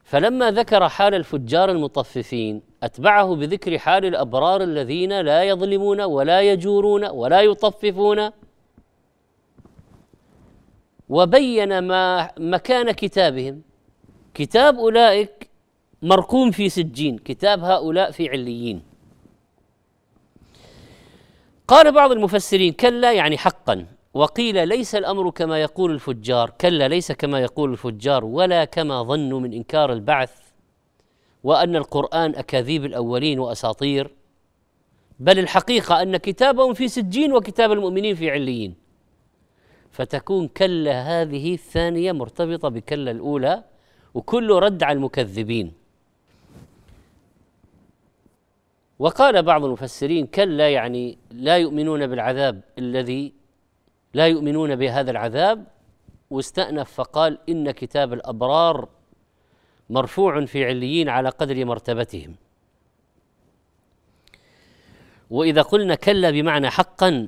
فلما 0.03 0.51
ذكر 0.51 0.89
حال 0.89 1.13
الفجار 1.13 1.71
المطففين 1.71 2.61
أتبعه 2.83 3.35
بذكر 3.35 3.77
حال 3.77 4.05
الأبرار 4.05 4.63
الذين 4.63 5.21
لا 5.21 5.43
يظلمون 5.43 6.01
ولا 6.01 6.41
يجورون 6.41 7.05
ولا 7.05 7.41
يطففون. 7.41 8.29
وبين 11.09 11.79
ما 11.79 12.31
مكان 12.37 12.91
كتابهم. 12.91 13.61
كتاب 14.33 14.79
أولئك 14.79 15.46
مرقوم 16.01 16.51
في 16.51 16.69
سجين 16.69 17.17
كتاب 17.17 17.63
هؤلاء 17.63 18.11
في 18.11 18.29
عليين 18.29 18.81
قال 21.67 21.91
بعض 21.91 22.11
المفسرين 22.11 22.73
كلا 22.73 23.13
يعني 23.13 23.37
حقا. 23.37 23.85
وقيل 24.13 24.67
ليس 24.67 24.95
الأمر 24.95 25.29
كما 25.29 25.61
يقول 25.61 25.91
الفجار. 25.91 26.49
كلا 26.49 26.87
ليس 26.87 27.11
كما 27.11 27.39
يقول 27.39 27.71
الفجار 27.71 28.25
ولا 28.25 28.65
كما 28.65 29.03
ظنوا 29.03 29.39
من 29.39 29.53
إنكار 29.53 29.93
البعث 29.93 30.31
وأن 31.43 31.75
القرآن 31.75 32.35
أكاذيب 32.35 32.85
الأولين 32.85 33.39
وأساطير 33.39 34.11
بل 35.19 35.39
الحقيقة 35.39 36.01
أن 36.01 36.17
كتابهم 36.17 36.73
في 36.73 36.87
سجين 36.87 37.33
وكتاب 37.33 37.71
المؤمنين 37.71 38.15
في 38.15 38.31
عليين 38.31 38.75
فتكون 39.91 40.47
كلا 40.47 41.21
هذه 41.21 41.53
الثانية 41.53 42.11
مرتبطة 42.11 42.69
بكلا 42.69 43.11
الأولى 43.11 43.63
وكله 44.13 44.59
رد 44.59 44.83
على 44.83 44.95
المكذبين. 44.95 45.86
وقال 48.99 49.43
بعض 49.43 49.65
المفسرين 49.65 50.27
كلا 50.27 50.69
يعني 50.69 51.17
لا 51.31 51.57
يؤمنون 51.57 52.07
بالعذاب 52.07 52.61
الذي 52.77 53.33
لا 54.13 54.27
يؤمنون 54.27 54.75
بهذا 54.75 55.11
العذاب 55.11 55.65
واستأنف 56.29 56.91
فقال 56.91 57.37
إن 57.49 57.71
كتاب 57.71 58.13
الأبرار 58.13 58.89
مرفوع 59.89 60.45
في 60.45 60.65
عليين 60.65 61.09
على 61.09 61.29
قدر 61.29 61.65
مرتبتهم. 61.65 62.35
وإذا 65.29 65.61
قلنا 65.61 65.95
كلا 65.95 66.31
بمعنى 66.31 66.69
حقا 66.69 67.27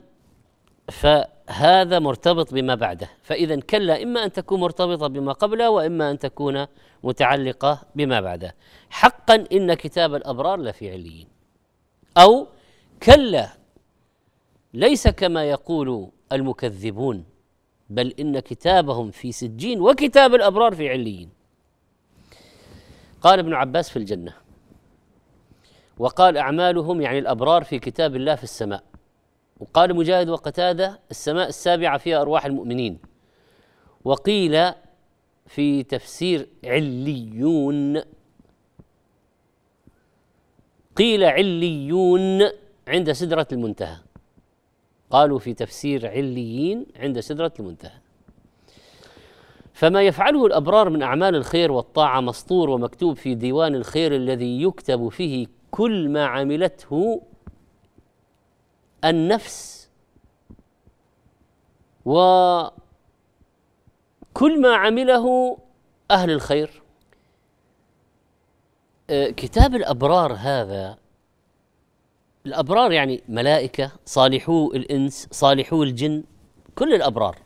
فهذا 0.91 1.99
مرتبط 1.99 2.53
بما 2.53 2.75
بعده. 2.75 3.09
فإذا 3.23 3.59
كلا 3.59 4.03
إما 4.03 4.23
أن 4.25 4.31
تكون 4.31 4.59
مرتبطة 4.59 5.07
بما 5.07 5.31
قبله 5.31 5.69
وإما 5.69 6.11
أن 6.11 6.19
تكون 6.19 6.65
متعلقة 7.03 7.81
بما 7.95 8.21
بعده. 8.21 8.55
حقا 8.89 9.45
إن 9.51 9.73
كتاب 9.73 10.15
الأبرار 10.15 10.59
لفي 10.59 10.91
عليين. 10.91 11.38
أو 12.19 12.47
كلا 13.03 13.49
ليس 14.73 15.07
كما 15.07 15.43
يقول 15.43 16.09
المكذبون 16.31 17.25
بل 17.89 18.13
إن 18.19 18.39
كتابهم 18.39 19.11
في 19.11 19.31
سجين 19.31 19.81
وكتاب 19.81 20.35
الأبرار 20.35 20.75
في 20.75 20.89
عليين. 20.89 21.29
قال 23.21 23.39
ابن 23.39 23.53
عباس 23.53 23.89
في 23.89 23.97
الجنة 23.97 24.33
وقال 25.97 26.37
أعمالهم 26.37 27.01
يعني 27.01 27.19
الأبرار 27.19 27.63
في 27.63 27.79
كتاب 27.79 28.15
الله 28.15 28.35
في 28.35 28.43
السماء. 28.43 28.83
وقال 29.59 29.95
مجاهد 29.95 30.29
وقتادة 30.29 30.99
السماء 31.11 31.47
السابعة 31.47 31.97
فيها 31.97 32.21
أرواح 32.21 32.45
المؤمنين. 32.45 32.99
وقيل 34.03 34.71
في 35.47 35.83
تفسير 35.83 36.47
عليون 36.65 38.01
قيل 40.99 41.23
عليون 41.23 42.41
عند 42.87 43.11
سدرة 43.11 43.47
المنتهى. 43.51 43.97
قالوا 45.09 45.39
في 45.39 45.53
تفسير 45.53 46.07
عليين 46.07 46.85
عند 46.95 47.19
سدرة 47.19 47.53
المنتهى. 47.59 47.97
فما 49.73 50.01
يفعله 50.01 50.45
الأبرار 50.45 50.89
من 50.89 51.01
أعمال 51.01 51.35
الخير 51.35 51.71
والطاعة 51.71 52.21
مسطور 52.21 52.69
ومكتوب 52.69 53.15
في 53.15 53.35
ديوان 53.35 53.75
الخير 53.75 54.15
الذي 54.15 54.61
يكتب 54.61 55.09
فيه 55.09 55.47
كل 55.71 56.09
ما 56.09 56.25
عملته 56.25 57.21
النفس 59.05 59.89
وكل 62.05 62.71
ما 64.61 64.75
عمله 64.75 65.57
أهل 66.11 66.31
الخير. 66.31 66.81
كتاب 69.11 69.75
الأبرار 69.75 70.33
هذا 70.33 70.97
الأبرار 72.45 72.91
يعني 72.91 73.23
ملائكة 73.29 73.91
صالحو 74.05 74.71
الإنس 74.73 75.27
صالحو 75.31 75.83
الجن 75.83 76.23
كل 76.75 76.93
الأبرار. 76.93 77.37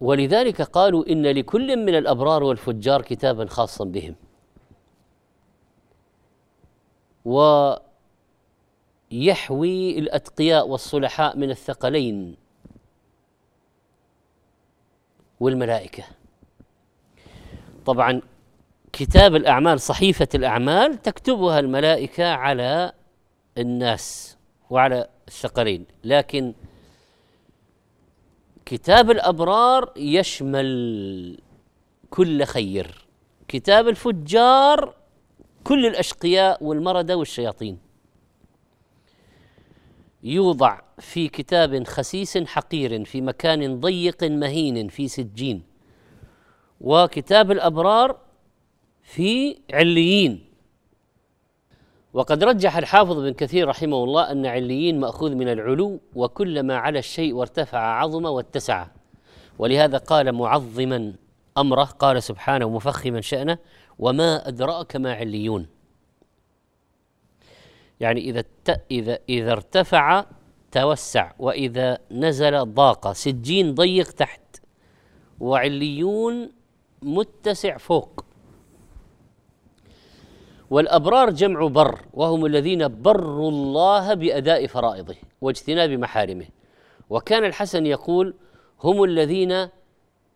ولذلك 0.00 0.62
قالوا 0.62 1.08
إن 1.08 1.26
لكل 1.26 1.76
من 1.76 1.94
الأبرار 1.94 2.42
والفجار 2.42 3.02
كتابا 3.02 3.46
خاصا 3.46 3.84
بهم. 3.84 4.14
ويحوي 9.10 9.98
الأتقياء 9.98 10.68
والصلحاء 10.68 11.36
من 11.36 11.50
الثقلين. 11.50 12.36
والملائكة. 15.40 16.04
طبعا 17.86 18.22
كتاب 18.92 19.34
الأعمال 19.36 19.80
صحيفة 19.80 20.28
الأعمال 20.34 21.02
تكتبها 21.02 21.60
الملائكة 21.60 22.28
على 22.32 22.92
الناس 23.58 24.36
وعلى 24.70 25.08
الثقلين 25.28 25.86
لكن 26.04 26.54
كتاب 28.66 29.10
الأبرار 29.10 29.92
يشمل 29.96 31.38
كل 32.10 32.44
خير. 32.44 33.06
كتاب 33.48 33.88
الفجار 33.88 34.94
كل 35.64 35.86
الأشقياء 35.86 36.64
والمرده 36.64 37.16
والشياطين. 37.16 37.89
يوضع 40.22 40.80
في 40.98 41.28
كتاب 41.28 41.86
خسيس 41.86 42.38
حقير 42.38 43.04
في 43.04 43.20
مكان 43.20 43.80
ضيق 43.80 44.24
مهين 44.24 44.88
في 44.88 45.08
سجين 45.08 45.62
وكتاب 46.80 47.50
الأبرار 47.50 48.16
في 49.02 49.56
عليين. 49.72 50.44
وقد 52.12 52.44
رجح 52.44 52.76
الحافظ 52.76 53.18
بن 53.18 53.32
كثير 53.32 53.68
رحمه 53.68 54.04
الله 54.04 54.32
أن 54.32 54.46
عليين 54.46 55.00
مأخوذ 55.00 55.34
من 55.34 55.48
العلو 55.48 56.00
وكلما 56.14 56.76
على 56.76 56.98
الشيء 56.98 57.34
وارتفع 57.34 57.78
عظم 57.78 58.24
واتسع. 58.24 58.86
ولهذا 59.58 59.98
قال 59.98 60.32
معظما 60.32 61.14
أمره 61.58 61.84
قال 61.84 62.22
سبحانه 62.22 62.70
مفخما 62.70 63.20
شأنه 63.20 63.58
وما 63.98 64.48
أدراك 64.48 64.96
ما 64.96 65.14
عليون. 65.14 65.66
يعني 68.00 68.20
إذا 68.20 68.44
إذا 68.90 69.18
إذا 69.28 69.52
ارتفع 69.52 70.24
توسع 70.72 71.32
وإذا 71.38 71.98
نزل 72.10 72.74
ضاق 72.74 73.12
سجين 73.12 73.74
ضيق 73.74 74.10
تحت. 74.10 74.40
وعليون 75.40 76.50
متسع 77.02 77.76
فوق. 77.76 78.24
والأبرار 80.70 81.30
جمع 81.30 81.66
بر 81.66 82.00
وهم 82.14 82.46
الذين 82.46 83.02
بروا 83.02 83.50
الله 83.50 84.14
بأداء 84.14 84.66
فرائضه 84.66 85.14
واجتناب 85.40 85.90
محارمه. 85.90 86.46
وكان 87.10 87.44
الحسن 87.44 87.86
يقول 87.86 88.34
هم 88.82 89.04
الذين 89.04 89.68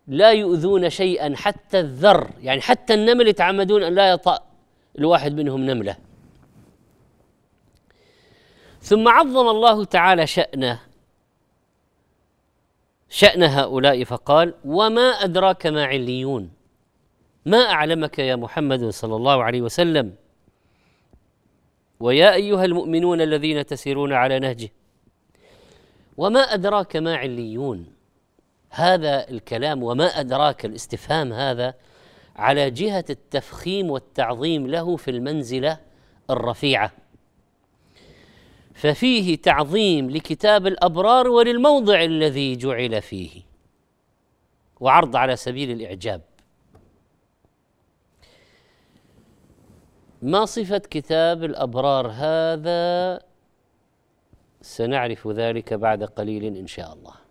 لا 0.07 0.31
يؤذون 0.31 0.89
شيئا 0.89 1.35
حتى 1.35 1.79
الذر 1.79 2.29
يعني 2.41 2.61
حتى 2.61 2.93
النمل 2.93 3.27
يتعمدون 3.27 3.83
أن 3.83 3.95
لا 3.95 4.09
يطأ 4.09 4.39
الواحد 4.99 5.33
منهم 5.33 5.61
نملة. 5.61 5.97
ثم 8.85 9.07
عظم 9.07 9.47
الله 9.47 9.85
تعالى 9.85 10.27
شأنه 10.27 10.79
شأن 13.09 13.43
هؤلاء 13.43 14.03
فقال 14.03 14.53
وما 14.65 15.01
أدراك 15.01 15.67
ما 15.67 15.85
عليون 15.85 16.51
ما 17.45 17.57
أعلمك 17.57 18.19
يا 18.19 18.35
محمد 18.35 18.89
صلى 18.89 19.15
الله 19.15 19.43
عليه 19.43 19.61
وسلم؟ 19.61 20.15
ويا 21.99 22.33
أيها 22.33 22.65
المؤمنون 22.65 23.21
الذين 23.21 23.65
تسيرون 23.65 24.13
على 24.13 24.39
نهجه 24.39 24.69
وما 26.17 26.39
أدراك 26.39 26.95
ما 26.95 27.15
عليون. 27.15 27.85
هذا 28.69 29.29
الكلام 29.29 29.83
وما 29.83 30.05
أدراك 30.05 30.65
الاستفهام 30.65 31.33
هذا 31.33 31.73
على 32.35 32.71
جهة 32.71 33.05
التفخيم 33.09 33.89
والتعظيم 33.89 34.67
له 34.67 34.95
في 34.95 35.11
المنزلة 35.11 35.77
الرفيعة. 36.29 36.91
ففيه 38.75 39.35
تعظيم 39.35 40.09
لكتاب 40.09 40.67
الأبرار 40.67 41.27
وللموضع 41.27 42.03
الذي 42.03 42.55
جعل 42.55 43.01
فيه. 43.01 43.41
وعرض 44.79 45.15
على 45.15 45.35
سبيل 45.35 45.71
الإعجاب. 45.71 46.21
ما 50.21 50.45
صفة 50.45 50.77
كتاب 50.77 51.43
الأبرار 51.43 52.07
هذا؟ 52.07 53.19
سنعرف 54.61 55.27
ذلك 55.27 55.73
بعد 55.73 56.03
قليل 56.03 56.57
إن 56.57 56.67
شاء 56.67 56.93
الله. 56.93 57.24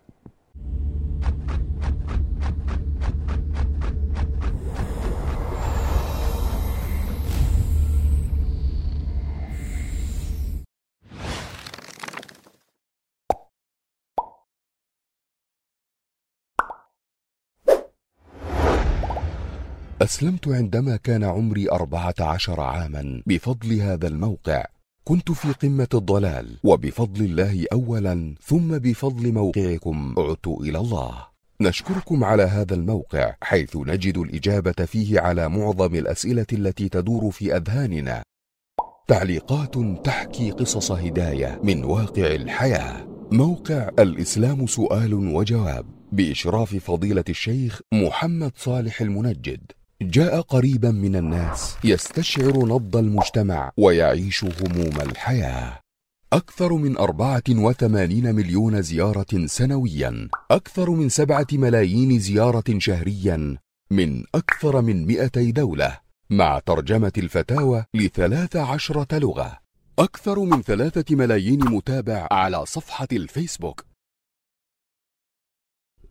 أسلمت 20.05 20.49
عندما 20.49 20.97
كان 20.97 21.25
عمري 21.25 21.71
أربعة 21.71 22.15
عشر 22.21 22.61
عاما. 22.61 23.23
بفضل 23.27 23.81
هذا 23.81 24.09
الموقع 24.09 24.65
كنت 25.05 25.31
في 25.33 25.53
قمة 25.53 25.89
الضلال. 25.95 26.57
وبفضل 26.65 27.25
الله 27.25 27.67
أولا 27.73 28.35
ثم 28.43 28.79
بفضل 28.79 29.33
موقعكم. 29.33 30.15
عدت 30.19 30.47
إلى 30.47 30.79
الله. 30.79 31.27
نشكركم 31.61 32.25
على 32.25 32.43
هذا 32.43 32.75
الموقع 32.75 33.35
حيث 33.43 33.77
نجد 33.77 34.19
الإجابة 34.19 34.85
فيه 34.85 35.21
على 35.21 35.49
معظم 35.49 35.95
الأسئلة 35.95 36.47
التي 36.53 36.89
تدور 36.89 37.31
في 37.31 37.57
أذهاننا. 37.57 38.23
تعليقات 39.09 39.75
تحكي 40.05 40.51
قصص 40.51 40.93
هداية 40.93 41.61
من 41.63 41.85
واقع 41.85 42.35
الحياة. 42.35 43.07
موقع 43.33 43.91
الإسلام 43.99 44.67
سؤال 44.67 45.15
وجواب 45.15 45.87
بإشراف 46.13 46.77
فضيلة 46.77 47.25
الشيخ 47.29 47.81
محمد 47.93 48.53
صالح 48.57 49.01
المنجد. 49.01 49.73
جاء 50.11 50.41
قريبا 50.41 50.91
من 50.91 51.17
الناس 51.17 51.77
يستشعر 51.85 52.67
نبض 52.67 52.97
المجتمع 52.97 53.73
ويعيش 53.77 54.45
هموم 54.45 55.01
الحياة. 55.01 55.81
أكثر 56.33 56.73
من 56.73 56.99
أربعة 56.99 57.43
وثمانين 57.51 58.35
مليون 58.35 58.83
زيارة 58.83 59.47
سنويا. 59.47 60.29
أكثر 60.51 60.91
من 60.91 61.09
سبعة 61.09 61.47
ملايين 61.53 62.19
زيارة 62.19 62.79
شهريا. 62.79 63.57
من 63.91 64.25
أكثر 64.35 64.83
من 64.83 65.07
مئتي 65.07 65.53
دولة. 65.53 65.99
مع 66.31 66.59
ترجمة 66.59 67.13
الفتاوى 67.19 67.85
لثلاث 67.95 68.57
عشرة 68.57 69.19
لغة. 69.19 69.59
أكثر 69.99 70.39
من 70.39 70.63
ثلاثة 70.63 71.17
ملايين 71.17 71.65
متابع 71.65 72.29
على 72.31 72.67
صفحة 72.67 73.09
الفيسبوك. 73.13 73.94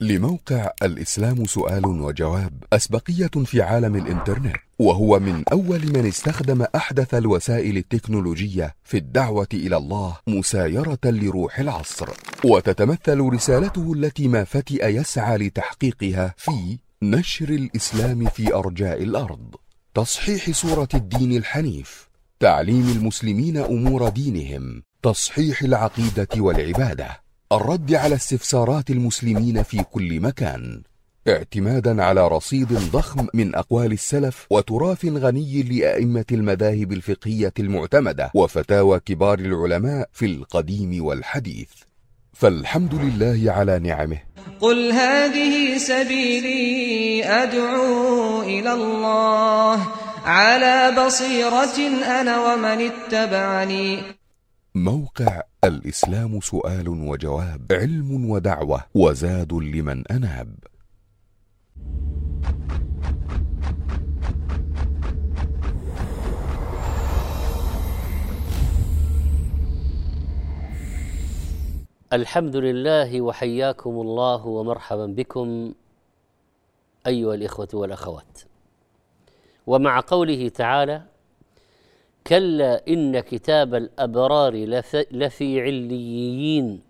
لموقع 0.03 0.71
الإسلام 0.83 1.45
سؤال 1.45 1.85
وجواب 1.85 2.63
أسبقية 2.73 3.31
في 3.45 3.61
عالم 3.61 3.95
الإنترنت 3.95 4.55
وهو 4.79 5.19
من 5.19 5.43
أول 5.51 5.79
من 5.93 6.05
استخدم 6.05 6.65
أحدث 6.75 7.13
الوسائل 7.13 7.77
التكنولوجية 7.77 8.75
في 8.83 8.97
الدعوة 8.97 9.47
إلى 9.53 9.77
الله 9.77 10.17
مسايرة 10.27 10.99
لروح 11.05 11.59
العصر. 11.59 12.09
وتتمثل 12.45 13.19
رسالته 13.19 13.93
التي 13.93 14.27
ما 14.27 14.43
فتئ 14.43 14.87
يسعى 14.87 15.37
لتحقيقها 15.37 16.33
في 16.37 16.77
نشر 17.01 17.49
الإسلام 17.49 18.25
في 18.25 18.53
أرجاء 18.53 19.03
الأرض. 19.03 19.55
تصحيح 19.93 20.51
صورة 20.51 20.89
الدين 20.93 21.37
الحنيف 21.37 22.09
تعليم 22.39 22.89
المسلمين 22.97 23.57
أمور 23.57 24.09
دينهم 24.09 24.83
تصحيح 25.03 25.61
العقيدة 25.61 26.27
والعبادة. 26.37 27.22
الرد 27.51 27.93
على 27.93 28.15
استفسارات 28.15 28.89
المسلمين 28.89 29.63
في 29.63 29.84
كل 29.84 30.19
مكان. 30.19 30.82
اعتمادا 31.27 32.03
على 32.03 32.27
رصيد 32.27 32.73
ضخم 32.73 33.27
من 33.34 33.56
أقوال 33.56 33.91
السلف 33.91 34.47
وتراث 34.49 35.06
غني 35.06 35.63
لأئمة 35.63 36.25
المذاهب 36.32 36.91
الفقهية 36.91 37.53
المعتمدة 37.60 38.32
وفتاوى 38.34 38.99
كبار 38.99 39.39
العلماء 39.39 40.10
في 40.13 40.25
القديم 40.25 41.06
والحديث. 41.06 41.69
فالحمد 42.34 42.95
لله 42.95 43.51
على 43.51 43.79
نعمه. 43.79 44.17
قل 44.62 44.91
هذه 44.91 45.77
سبيلي 45.77 47.25
أدعو 47.25 48.41
إلى 48.41 48.73
الله 48.73 49.88
على 50.25 51.06
بصيرة 51.06 51.77
أنا 52.21 52.53
ومن 52.53 52.91
اتبعني. 52.91 54.22
موقع 54.75 55.41
الإسلام 55.63 56.39
سؤال 56.39 56.89
وجواب 56.89 57.71
علم 57.71 58.29
ودعوة 58.29 58.81
وزاد 58.95 59.53
لمن 59.53 60.07
أناب. 60.12 60.55
الحمد 72.13 72.55
لله 72.55 73.21
وحياكم 73.21 73.89
الله 73.89 74.45
ومرحبا 74.45 75.05
بكم 75.05 75.73
أيها 77.07 77.33
الإخوة 77.33 77.67
والأخوات. 77.73 78.39
ومع 79.67 79.99
قوله 79.99 80.49
تعالى 80.49 81.12
كلا 82.27 82.88
إن 82.88 83.19
كتاب 83.19 83.75
الأبرار 83.75 84.53
لفي 85.12 85.62
عليين. 85.62 86.81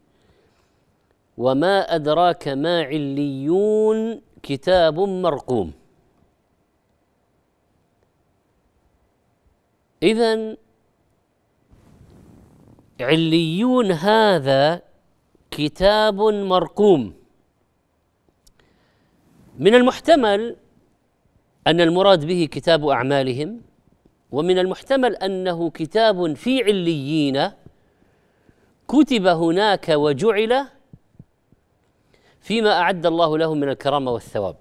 وما 1.38 1.96
أدراك 1.96 2.48
ما 2.48 2.84
عليون 2.84 4.22
كتاب 4.43 5.00
مرقوم. 5.00 5.74
إذا 10.04 10.58
عليون 13.02 13.91
هذا 13.91 14.82
كتاب 15.52 16.22
مرقوم. 16.22 17.13
من 19.60 19.76
المحتمل 19.76 20.56
أن 21.67 21.82
المراد 21.82 22.26
به 22.26 22.46
كتاب 22.52 22.88
أعمالهم. 22.88 23.73
ومن 24.34 24.60
المحتمل 24.60 25.15
أنه 25.15 25.69
كتاب 25.69 26.34
في 26.34 26.63
عليين 26.63 27.52
كتب 28.88 29.28
هناك 29.28 29.89
وجعل 29.89 30.67
فيما 32.41 32.80
أعد 32.80 33.06
الله 33.06 33.38
لهم 33.38 33.60
من 33.60 33.69
الكرامة 33.69 34.12
والثواب. 34.12 34.56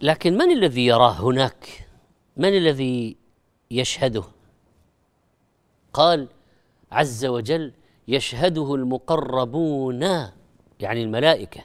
لكن 0.00 0.38
من 0.38 0.50
الذي 0.50 0.86
يراه 0.86 1.12
هناك؟ 1.12 1.88
من 2.36 2.56
الذي 2.56 3.16
يشهده؟ 3.70 4.24
قال 5.92 6.28
عز 6.92 7.24
وجل 7.24 7.72
يشهده 8.08 8.74
المقربون 8.74 10.02
يعني 10.80 11.02
الملائكة 11.02 11.64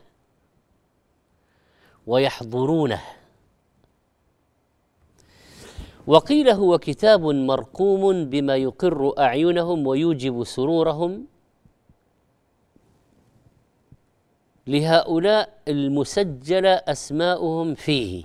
ويحضرونه. 2.07 3.16
وقيل 6.07 6.49
هو 6.49 6.77
كتاب 6.77 7.21
مرقوم 7.21 8.25
بما 8.25 8.55
يقر 8.55 9.13
أعينهم 9.19 9.87
ويوجب 9.87 10.43
سرورهم 10.43 11.25
لهؤلاء 14.67 15.49
المسجل 15.67 16.65
أسماؤهم 16.65 17.75
فيه 17.75 18.23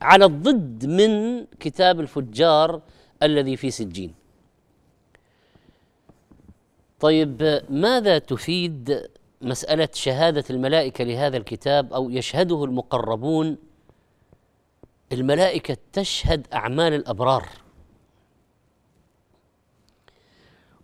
على 0.00 0.24
الضد 0.24 0.86
من 0.86 1.44
كتاب 1.60 2.00
الفجار 2.00 2.82
الذي 3.22 3.56
في 3.56 3.70
سجين. 3.70 4.14
طيب 7.00 7.62
ماذا 7.70 8.18
تفيد 8.18 9.08
مسألة 9.42 9.88
شهادة 9.92 10.44
الملائكة 10.50 11.04
لهذا 11.04 11.36
الكتاب 11.36 11.92
أو 11.92 12.10
يشهده 12.10 12.64
المقربون 12.64 13.56
الملائكة 15.12 15.76
تشهد 15.92 16.46
أعمال 16.52 16.94
الأبرار. 16.94 17.48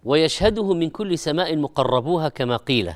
ويشهده 0.04 0.74
من 0.74 0.90
كل 0.90 1.18
سماء 1.18 1.56
مقربوها 1.56 2.28
كما 2.28 2.56
قيل. 2.56 2.92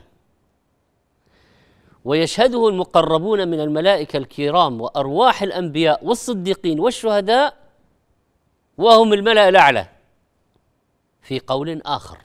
ويشهده 2.04 2.68
المقربون 2.68 3.48
من 3.48 3.60
الملائكة 3.60 4.16
الكرام 4.16 4.80
وأرواح 4.80 5.42
الأنبياء 5.42 6.04
والصديقين 6.04 6.80
والشهداء 6.80 7.56
وهم 8.78 9.12
الملأ 9.12 9.48
الأعلى. 9.48 9.88
في 11.22 11.40
قول 11.40 11.82
آخر. 11.82 12.18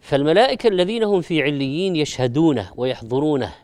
فالملائكة 0.00 0.68
الذين 0.68 1.02
هم 1.04 1.20
في 1.20 1.42
عليين 1.42 1.96
يشهدونه 1.96 2.72
ويحضرونه 2.76 3.54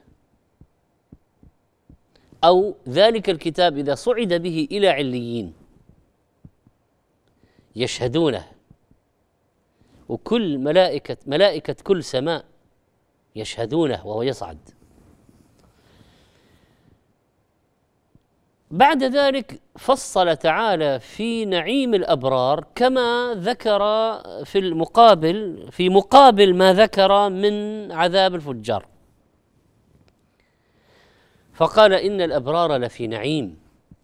أو 2.44 2.74
ذلك 2.88 3.30
الكتاب 3.30 3.78
إذا 3.78 3.94
صعد 3.94 4.34
به 4.34 4.68
إلى 4.72 4.88
عليين 4.88 5.52
يشهدونه. 7.76 8.44
وكل 10.08 10.58
ملائكة 10.58 11.16
ملائكة 11.26 11.76
كل 11.84 12.04
سماء 12.04 12.44
يشهدونه 13.36 14.06
وهو 14.06 14.22
يصعد. 14.22 14.58
بعد 18.70 19.04
ذلك 19.04 19.60
فصل 19.78 20.36
تعالى 20.36 21.00
في 21.00 21.44
نعيم 21.44 21.94
الأبرار 21.94 22.66
كما 22.74 23.34
ذكر 23.36 23.78
في 24.44 24.58
المقابل 24.58 25.68
في 25.72 25.88
مقابل 25.88 26.54
ما 26.54 26.72
ذكر 26.72 27.28
من 27.28 27.92
عذاب 27.92 28.34
الفجار. 28.34 28.86
فقال 31.60 31.92
إن 31.92 32.20
الأبرار 32.20 32.76
لفي 32.76 33.06
نعيم 33.06 33.58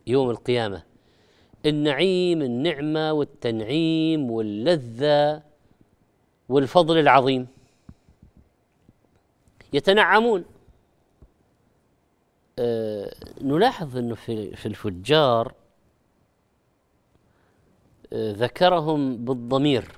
يوم 0.06 0.30
القيامة. 0.30 0.82
النعيم 1.66 2.42
النعمة 2.42 3.12
والتنعيم 3.12 4.30
واللذة 4.30 5.42
والفضل 6.48 6.98
العظيم. 6.98 7.46
يتنعمون. 9.72 10.44
آه، 12.58 13.14
نلاحظ 13.40 13.96
إنه 13.96 14.14
في 14.14 14.56
في 14.56 14.66
الفجار 14.66 15.54
آه، 18.12 18.32
ذكرهم 18.32 19.24
بالضمير. 19.24 19.92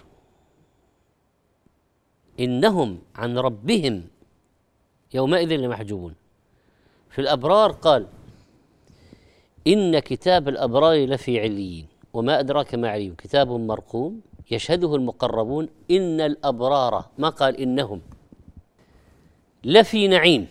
إنهم 2.40 3.03
عن 3.14 3.38
ربهم 3.38 4.05
يومئذ 5.14 5.57
لمحجوبون. 5.57 6.17
في 7.11 7.21
الأبرار 7.21 7.73
قال 7.73 8.07
إن 9.66 9.99
كتاب 9.99 10.49
الأبرار 10.49 11.07
لفي 11.07 11.40
عليين 11.40 11.87
وما 12.12 12.40
أدراك 12.40 12.75
ما 12.75 12.90
عليون 12.90 13.14
كتاب 13.14 13.49
مرقوم 13.49 14.21
يشهده 14.51 14.94
المقربون 14.94 15.68
إن 15.90 16.21
الأبرار 16.21 17.05
ما 17.18 17.29
قال 17.29 17.57
إنهم 17.57 18.01
لفي 19.64 20.09
نعيم 20.09 20.49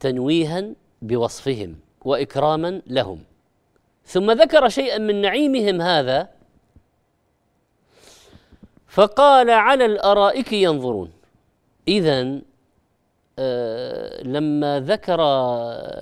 تنويها 0.00 0.64
بوصفهم 1.02 1.76
وإكراما 2.04 2.82
لهم. 2.86 3.24
ثم 4.06 4.30
ذكر 4.30 4.68
شيئا 4.68 4.98
من 4.98 5.20
نعيمهم 5.20 5.80
هذا 5.80 6.28
فقال 8.88 9.50
على 9.50 9.84
الأرائك 9.84 10.52
ينظرون. 10.52 11.12
اذا 11.88 12.40
لما 14.22 14.80
ذكر 14.80 15.18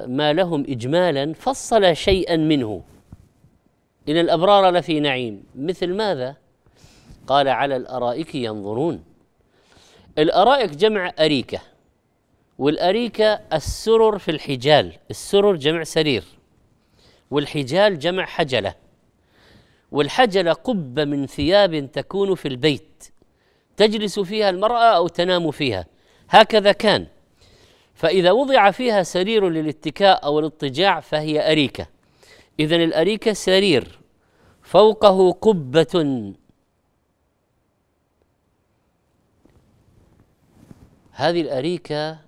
ما 0.06 0.32
لهم 0.32 0.60
اجمالا 0.68 1.34
فصل 1.34 1.96
شيئا 1.96 2.36
منه. 2.36 2.82
إن 4.08 4.16
الأبرار 4.16 4.70
لفي 4.70 5.00
نعيم. 5.00 5.42
مثل 5.54 5.94
ماذا؟ 5.94 6.36
قال 7.26 7.48
على 7.48 7.76
الأرائك 7.76 8.34
ينظرون. 8.34 9.04
الأرائك 10.18 10.70
جمع 10.70 11.12
أريكة 11.18 11.60
والأريكة 12.58 13.40
السرر 13.52 14.18
في 14.18 14.30
الحجال. 14.30 14.92
السرر 15.10 15.56
جمع 15.56 15.84
سرير 15.84 16.24
والحجال 17.30 17.98
جمع 17.98 18.24
حجلة. 18.24 18.74
والحجلة 19.92 20.52
قبة 20.52 21.04
من 21.04 21.26
ثياب 21.26 21.92
تكون 21.92 22.34
في 22.34 22.48
البيت. 22.48 23.12
تجلس 23.76 24.20
فيها 24.20 24.50
المرأة 24.50 24.96
أو 24.96 25.08
تنام 25.08 25.50
فيها. 25.50 25.86
هكذا 26.28 26.72
كان. 26.72 27.06
فإذا 28.00 28.32
وضع 28.32 28.70
فيها 28.70 29.02
سرير 29.02 29.48
للاتكاء 29.48 30.24
أو 30.24 30.38
الاضطجاع 30.38 31.00
فهي 31.00 31.52
أريكة. 31.52 31.86
إذا 32.60 32.76
الأريكة 32.76 33.32
سرير 33.32 34.00
فوقه 34.62 35.32
قبة. 35.32 35.94
هذه 41.12 41.40
الأريكة 41.40 42.18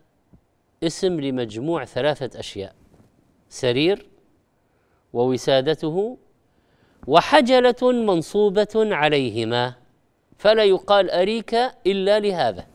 اسم 0.82 1.20
لمجموع 1.20 1.84
ثلاثة 1.84 2.40
أشياء 2.40 2.74
سرير 3.48 4.06
ووسادته 5.12 6.18
وحجلة 7.06 7.92
منصوبة 7.92 8.74
عليهما 8.76 9.74
فلا 10.38 10.64
يقال 10.64 11.10
أريك 11.10 11.54
إلا 11.86 12.20
لهذا. 12.20 12.71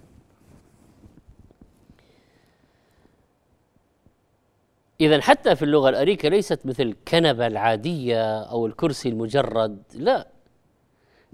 إذا 5.02 5.22
حتى 5.22 5.56
في 5.56 5.66
اللغة 5.66 5.90
الأريكة 5.90 6.30
ليست 6.30 6.66
مثل 6.66 6.84
الكنبة 6.84 7.48
العادية 7.48 8.42
أو 8.42 8.66
الكرسي 8.66 9.10
المجرد 9.10 9.84
لا 9.94 10.28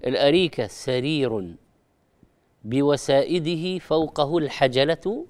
الأريكة 0.06 0.66
سرير 0.66 1.54
بوسائده 2.64 3.78
فوقه 3.78 4.38
الحجلة 4.38 5.26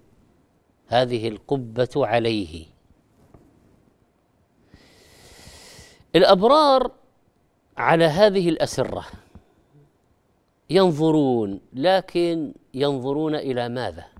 هذه 0.86 1.28
القبة 1.28 1.88
عليه 1.96 2.66
الأبرار 6.16 6.90
على 7.76 8.04
هذه 8.04 8.48
الأسرة 8.48 9.04
ينظرون 10.70 11.60
لكن 11.72 12.54
ينظرون 12.74 13.34
إلى 13.34 13.68
ماذا؟ 13.68 14.13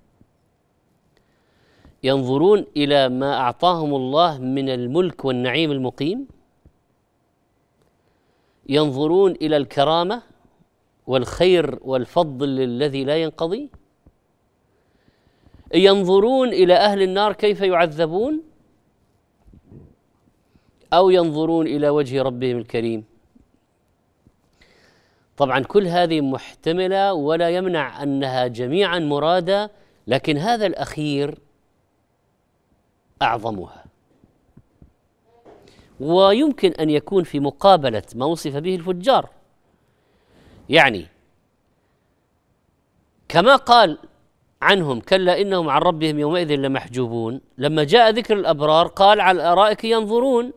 ينظرون 2.05 2.67
إلى 2.77 3.09
ما 3.09 3.35
أعطاهم 3.35 3.95
الله 3.95 4.39
من 4.39 4.69
الملك 4.69 5.25
والنعيم 5.25 5.71
المقيم. 5.73 6.27
ينظرون 8.69 9.31
إلى 9.31 9.57
الكرامة 9.57 10.23
والخير 11.07 11.79
والفضل 11.83 12.61
الذي 12.61 13.05
لا 13.05 13.17
ينقضي. 13.23 13.71
ينظرون 15.75 16.49
إلى 16.49 16.75
أهل 16.75 17.03
النار 17.03 17.33
كيف 17.33 17.61
يعذبون. 17.61 18.43
أو 20.93 21.11
ينظرون 21.11 21.67
إلى 21.67 21.89
وجه 21.89 22.23
ربهم 22.23 22.57
الكريم. 22.59 23.05
طبعا 25.37 25.61
كل 25.61 25.87
هذه 25.87 26.21
محتملة 26.21 27.13
ولا 27.13 27.51
يمنع 27.51 28.03
أنها 28.03 28.47
جميعا 28.47 28.99
مرادة 28.99 29.71
لكن 30.07 30.37
هذا 30.37 30.67
الأخير 30.67 31.39
أعظمها. 33.25 33.85
ويمكن 36.01 36.71
أن 36.71 36.91
يكون 36.91 37.25
في 37.25 37.41
مقابلة 37.41 38.03
ما 38.15 38.25
وصف 38.25 38.57
به 38.57 38.75
الفجار. 38.75 39.31
يعني 40.69 41.07
كما 43.29 43.57
قال 43.57 43.99
عنهم 44.63 45.01
كلا 45.01 45.41
إنهم 45.41 45.69
عن 45.69 45.83
ربهم 45.83 46.19
يومئذ 46.19 46.55
لمحجوبون. 46.55 47.41
لما 47.59 47.85
جاء 47.85 48.11
ذكر 48.11 48.35
الأبرار 48.35 48.87
قال 48.87 49.21
على 49.21 49.37
الأرائك 49.37 49.85
ينظرون 49.85 50.53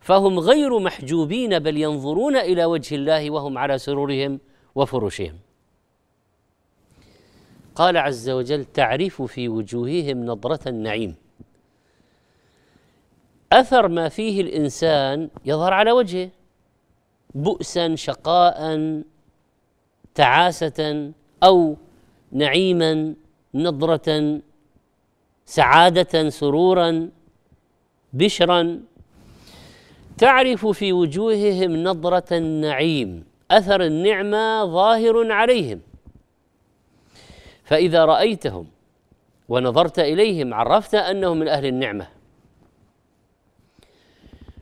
فهم 0.00 0.38
غير 0.38 0.78
محجوبين 0.78 1.58
بل 1.58 1.76
ينظرون 1.76 2.36
إلى 2.36 2.64
وجه 2.64 2.94
الله 2.94 3.30
وهم 3.30 3.58
على 3.58 3.78
سرورهم 3.78 4.40
وفرشهم. 4.74 5.38
قال 7.74 7.96
عز 7.96 8.30
وجل 8.30 8.64
تعرف 8.64 9.22
في 9.22 9.48
وجوههم 9.48 10.24
نضرة 10.26 10.60
النعيم. 10.66 11.14
أثر 13.52 13.88
ما 13.88 14.08
فيه 14.08 14.40
الإنسان 14.40 15.28
يظهر 15.44 15.72
على 15.72 15.92
وجهه. 15.92 16.30
بؤسا 17.34 17.94
شقاء 17.94 18.58
تعاسه 20.14 21.12
أو 21.42 21.76
نعيما 22.32 23.14
نضرة 23.54 24.40
سعادة 25.46 26.28
سرورا 26.28 27.08
بشرا. 28.12 28.80
تعرف 30.18 30.66
في 30.66 30.92
وجوههم 30.92 31.76
نضرة 31.76 32.24
النعيم 32.32 33.24
أثر 33.50 33.82
النعمة 33.82 34.64
ظاهر 34.64 35.32
عليهم. 35.32 35.80
فإذا 37.64 38.04
رأيتهم 38.04 38.66
ونظرت 39.48 39.98
إليهم 39.98 40.54
عرفت 40.54 40.94
أنهم 40.94 41.38
من 41.38 41.48
أهل 41.48 41.66
النعمة. 41.66 42.19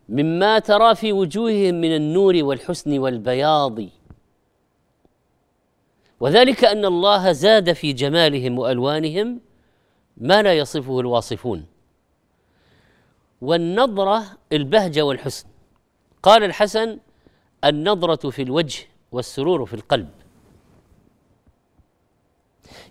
مما 0.09 0.59
ترى 0.59 0.95
في 0.95 1.13
وجوههم 1.13 1.75
من 1.75 1.97
النور 1.97 2.45
والحسن 2.45 2.99
والبياض. 2.99 3.79
وذلك 6.21 6.65
أن 6.65 6.85
الله 6.85 7.33
زاد 7.33 7.73
في 7.73 7.93
جمالهم 7.93 8.59
وألوانهم 8.59 9.41
ما 10.17 10.43
لا 10.43 10.59
يصفه 10.59 11.01
الواصفون. 11.01 11.67
والنظرة 13.43 14.25
البهجه 14.53 15.03
والحسن. 15.03 15.47
قال 16.23 16.45
الحسن 16.45 16.99
النظرة 17.65 18.31
في 18.31 18.43
الوجه 18.43 18.87
والسرور 19.13 19.67
في 19.67 19.75
القلب. 19.75 20.09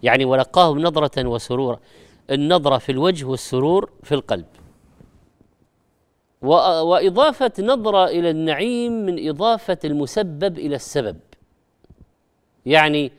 يعني 0.04 0.26
ولقاهم 0.26 0.80
نظرة 0.80 1.28
وسرورا. 1.28 1.80
النظرة 2.32 2.78
في 2.78 2.92
الوجه 2.92 3.26
والسرور 3.26 3.90
في 4.04 4.16
القلب. 4.16 4.46
وإضافة 6.42 7.52
نظرة 7.60 8.06
إلى 8.06 8.30
النعيم 8.30 8.92
من 8.92 9.30
إضافة 9.30 9.78
المسبب 9.86 10.58
إلى 10.58 10.76
السبب. 10.76 11.18
يعني 12.66 13.12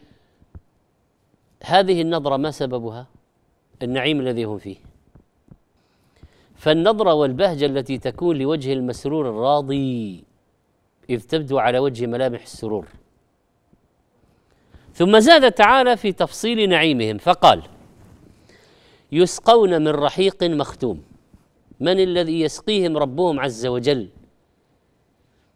هذه 1.65 2.03
النظرة 2.03 2.37
ما 2.37 2.51
سببها؟ 2.51 3.07
النعيم 3.83 4.21
الذي 4.21 4.45
هم 4.45 4.59
فيه. 4.59 4.77
فالنظرة 6.57 7.15
والبهجة 7.15 7.67
التي 7.67 7.99
تكون 7.99 8.39
لوجه 8.39 8.73
المسرور 8.73 9.29
الراضي 9.29 10.25
إذ 11.11 11.21
تبدو 11.21 11.59
على 11.59 11.79
وجه 11.79 12.07
ملامح 12.07 12.43
السرور. 12.43 12.87
ثم 14.95 15.19
زاد 15.19 15.53
تعالى 15.53 15.97
في 15.97 16.13
تفصيل 16.13 16.69
نعيمهم 16.69 17.19
فقال 17.19 17.63
يسقون 19.13 19.83
من 19.83 19.89
رحيق 19.89 20.45
مختوم. 20.45 21.08
من 21.81 22.01
الذي 22.01 22.41
يسقيهم 22.41 22.97
ربهم 22.97 23.41
عز 23.41 23.67
وجل؟ 23.67 24.09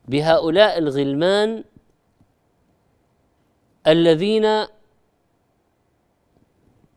بهؤلاء 0.08 0.78
الغلمان 0.78 1.64
الذين 3.86 4.66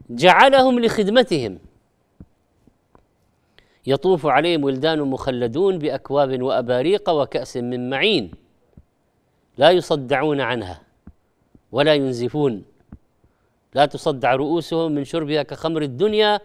جعلهم 0.10 0.80
لخدمتهم. 0.80 1.60
يطوف 3.88 4.26
عليهم 4.26 4.64
ولدان 4.64 5.02
مخلدون 5.02 5.80
بأكواب 5.80 6.42
وأباريق 6.42 7.10
وكأس 7.10 7.58
من 7.58 7.90
معين 7.90 8.32
لا 9.58 9.72
يصدعون 9.72 10.42
عنها 10.42 10.82
ولا 11.72 11.94
ينزفون. 11.94 12.64
لا 13.76 13.86
تصدع 13.86 14.36
رؤوسهم 14.36 14.92
من 14.92 15.04
شربها 15.04 15.44
كخمر 15.44 15.82
الدنيا 15.82 16.40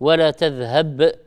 ولا 0.00 0.30
تذهب 0.30 1.25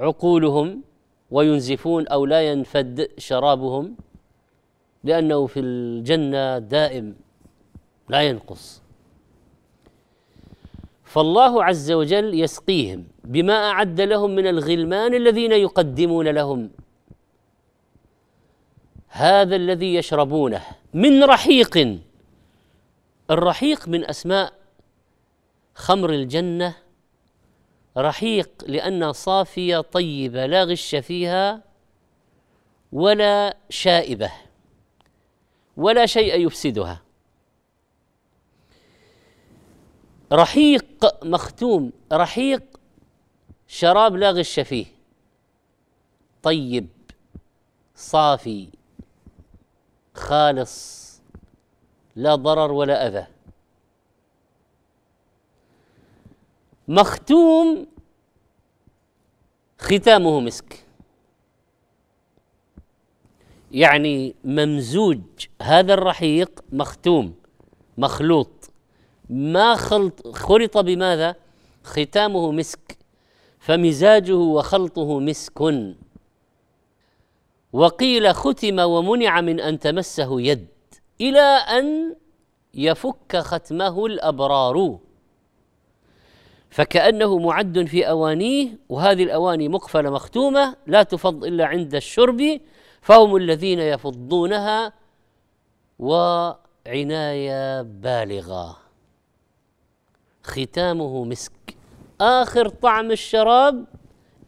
عقولهم 0.00 0.82
وينزفون 1.30 2.08
أو 2.08 2.26
لا 2.26 2.40
ينفد 2.50 3.10
شرابهم 3.18 3.96
لأنه 5.04 5.46
في 5.46 5.60
الجنة 5.60 6.58
دائم 6.58 7.16
لا 8.08 8.20
ينقص. 8.22 8.82
فالله 11.04 11.64
عز 11.64 11.92
وجل 11.92 12.40
يسقيهم 12.40 13.04
بما 13.24 13.70
أعد 13.70 14.00
لهم 14.00 14.30
من 14.30 14.46
الغلمان 14.46 15.14
الذين 15.14 15.52
يقدمون 15.52 16.28
لهم. 16.28 16.70
هذا 19.08 19.56
الذي 19.56 19.94
يشربونه 19.94 20.62
من 20.94 21.24
رحيق. 21.24 21.98
الرحيق 23.30 23.88
من 23.88 24.04
أسماء 24.04 24.52
خمر 25.74 26.10
الجنة 26.10 26.74
رحيق 28.00 28.50
لانها 28.66 29.12
صافية 29.12 29.80
طيبة 29.80 30.46
لا 30.46 30.64
غش 30.64 30.94
فيها 30.94 31.62
ولا 32.92 33.56
شائبة 33.70 34.32
ولا 35.76 36.06
شيء 36.06 36.46
يفسدها. 36.46 37.02
رحيق 40.32 41.24
مختوم 41.24 41.92
رحيق 42.12 42.62
شراب 43.68 44.16
لا 44.16 44.30
غش 44.30 44.60
فيه. 44.60 44.86
طيب 46.42 46.88
صافي 47.94 48.68
خالص 50.14 51.00
لا 52.16 52.34
ضرر 52.34 52.72
ولا 52.72 53.06
أذى. 53.06 53.26
مختوم 56.90 57.86
ختامه 59.78 60.40
مسك. 60.40 60.84
يعني 63.72 64.34
ممزوج 64.44 65.20
هذا 65.62 65.94
الرحيق 65.94 66.60
مختوم 66.72 67.34
مخلوط. 67.98 68.70
ما 69.30 69.76
خلط 69.76 70.28
خلط 70.28 70.78
بماذا؟ 70.78 71.34
ختامه 71.84 72.52
مسك. 72.52 72.98
فمزاجه 73.58 74.36
وخلطه 74.36 75.20
مسك. 75.20 75.60
وقيل 77.72 78.34
ختم 78.34 78.78
ومنع 78.78 79.40
من 79.40 79.60
أن 79.60 79.78
تمسه 79.78 80.40
يد 80.40 80.66
إلى 81.20 81.40
أن 81.78 82.16
يفك 82.74 83.36
ختمه 83.36 84.06
الأبرار. 84.06 84.98
فكأنه 86.70 87.38
معد 87.38 87.84
في 87.84 88.08
أوانيه 88.08 88.78
وهذه 88.88 89.22
الأواني 89.22 89.68
مقفلة 89.68 90.10
مختومة 90.10 90.76
لا 90.86 91.02
تفض 91.02 91.44
إلا 91.44 91.66
عند 91.66 91.94
الشرب 91.94 92.60
فهم 93.02 93.36
الذين 93.36 93.78
يفضونها 93.80 94.92
وعناية 95.98 97.82
بالغة. 97.82 98.76
ختامه 100.42 101.24
مسك. 101.24 101.76
آخر 102.20 102.68
طعم 102.68 103.10
الشراب 103.10 103.84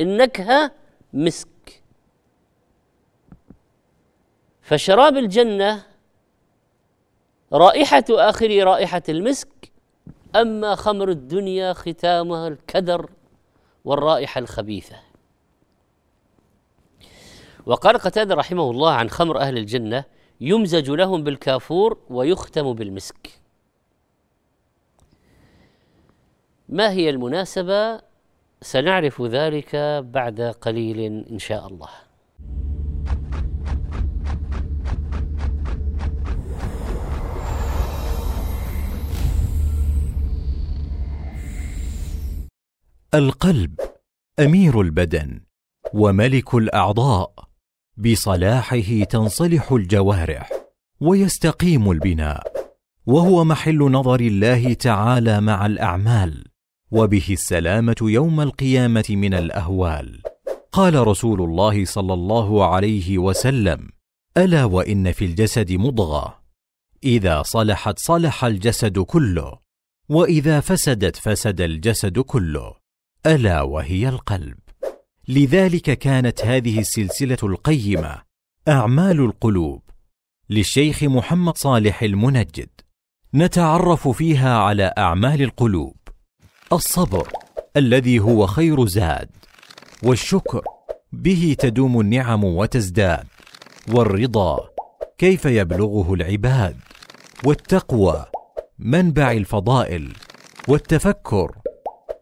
النكهة 0.01 0.71
مسك. 1.13 1.83
فشراب 4.63 5.17
الجنة 5.17 5.83
رائحة 7.53 8.05
آخر 8.11 8.65
رائحة 8.65 9.03
المسك 9.09 9.49
أما 10.37 10.75
خمر 10.75 11.09
الدنيا 11.09 11.73
ختامها 11.73 12.49
الكدر 12.49 13.11
والرائحة 13.85 14.39
الخبيثة. 14.39 14.97
وقال 17.67 17.99
قتادة 17.99 18.35
رحمه 18.35 18.71
الله 18.71 18.93
عن 18.93 19.11
خمر 19.11 19.39
أهل 19.41 19.59
الجنة 19.59 20.05
يمزج 20.41 20.91
لهم 20.91 21.25
بالكافور 21.25 21.99
ويختم 22.11 22.73
بالمسك. 22.73 23.41
ما 26.69 26.91
هي 26.91 27.11
المناسبة؟ 27.11 28.01
سنعرف 28.63 29.23
ذلك 29.23 29.77
بعد 30.05 30.41
قليل 30.41 31.01
إن 31.31 31.39
شاء 31.39 31.67
الله. 31.67 31.89
القلب 43.15 43.81
أمير 44.41 44.81
البدن 44.81 45.41
وملك 45.95 46.55
الأعضاء 46.55 47.33
بصلاحه 47.97 49.05
تنصلح 49.11 49.73
الجوارح 49.73 50.51
ويستقيم 51.01 51.91
البناء 51.91 52.43
وهو 53.07 53.45
محل 53.45 53.79
نظر 53.79 54.21
الله 54.21 54.73
تعالى 54.73 55.41
مع 55.41 55.67
الأعمال 55.67 56.45
وبه 56.91 57.27
السلامة 57.31 57.97
يوم 58.03 58.41
القيامة 58.41 59.05
من 59.11 59.35
الأهوال. 59.35 60.23
قال 60.73 61.07
رسول 61.07 61.43
الله 61.43 61.85
صلى 61.85 62.15
الله 62.15 62.67
عليه 62.67 63.19
وسلم 63.19 63.89
ألا 64.37 64.65
وإن 64.65 65.13
في 65.13 65.25
الجسد 65.25 65.73
مضغة 65.73 66.39
إذا 67.05 67.43
صلحت 67.43 67.99
صلح 67.99 68.45
الجسد 68.45 68.99
كله 68.99 69.59
وإذا 70.09 70.61
فسدت 70.61 71.17
فسد 71.17 71.61
الجسد 71.61 72.19
كله. 72.19 72.82
ألا 73.27 73.63
وهي 73.63 74.09
القلب. 74.09 74.59
لذلك 75.29 75.99
كانت 75.99 76.45
هذه 76.45 76.79
السلسلة 76.79 77.39
القيمة 77.43 78.23
أعمال 78.69 79.21
القلوب 79.21 79.83
للشيخ 80.51 81.03
محمد 81.03 81.57
صالح 81.59 82.03
المنجد. 82.03 82.69
نتعرف 83.35 84.09
فيها 84.09 84.59
على 84.59 84.93
أعمال 84.99 85.43
القلوب. 85.43 85.97
الصبر 86.73 87.29
الذي 87.77 88.19
هو 88.19 88.47
خير 88.47 88.87
زاد 88.87 89.31
والشكر 90.03 90.65
به 91.13 91.57
تدوم 91.59 92.01
النعم 92.01 92.45
وتزداد 92.45 93.27
والرضا 93.95 94.69
كيف 95.19 95.45
يبلغه 95.45 96.15
العباد 96.15 96.77
والتقوى 97.45 98.25
منبع 98.79 99.33
الفضائل 99.33 100.13
والتفكر 100.69 101.62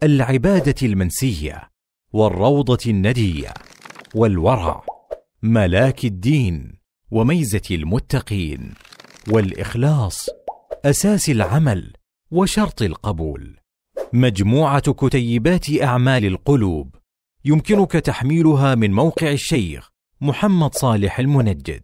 العبادة 0.03 0.75
المنسية 0.83 1.71
والروضة 2.13 2.79
الندية 2.87 3.55
والورع 4.15 4.85
ملاك 5.43 6.05
الدين 6.05 6.79
وميزة 7.11 7.63
المتقين 7.71 8.75
والإخلاص 9.29 10.27
أساس 10.85 11.31
العمل 11.31 11.93
وشرط 12.31 12.83
القبول. 12.83 13.57
مجموعة 14.13 14.93
كتيبات 14.93 15.83
أعمال 15.83 16.25
القلوب 16.25 16.95
يمكنك 17.45 17.93
تحميلها 17.93 18.75
من 18.75 18.93
موقع 18.93 19.31
الشيخ 19.33 19.91
محمد 20.21 20.75
صالح 20.75 21.19
المنجد. 21.19 21.83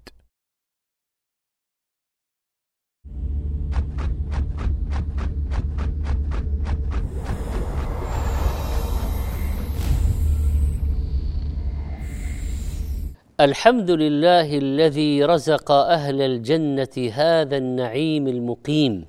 الحمد 13.40 13.90
لله 13.90 14.58
الذي 14.58 15.24
رزق 15.24 15.70
أهل 15.70 16.22
الجنة 16.22 17.10
هذا 17.12 17.56
النعيم 17.56 18.26
المقيم. 18.28 19.06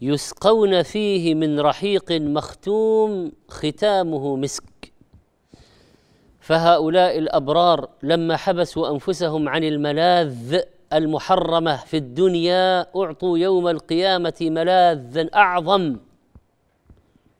يسقون 0.00 0.82
فيه 0.82 1.34
من 1.34 1.60
رحيق 1.60 2.12
مختوم 2.12 3.32
ختامه 3.48 4.36
مسك. 4.36 4.92
فهؤلاء 6.40 7.18
الأبرار 7.18 7.88
لما 8.02 8.36
حبسوا 8.36 8.90
أنفسهم 8.90 9.48
عن 9.48 9.64
الملاذ 9.64 10.60
المحرمة 10.92 11.76
في 11.76 11.96
الدنيا 11.96 12.86
أعطوا 12.96 13.38
يوم 13.38 13.68
القيامة 13.68 14.38
ملاذا 14.40 15.28
أعظم. 15.34 15.96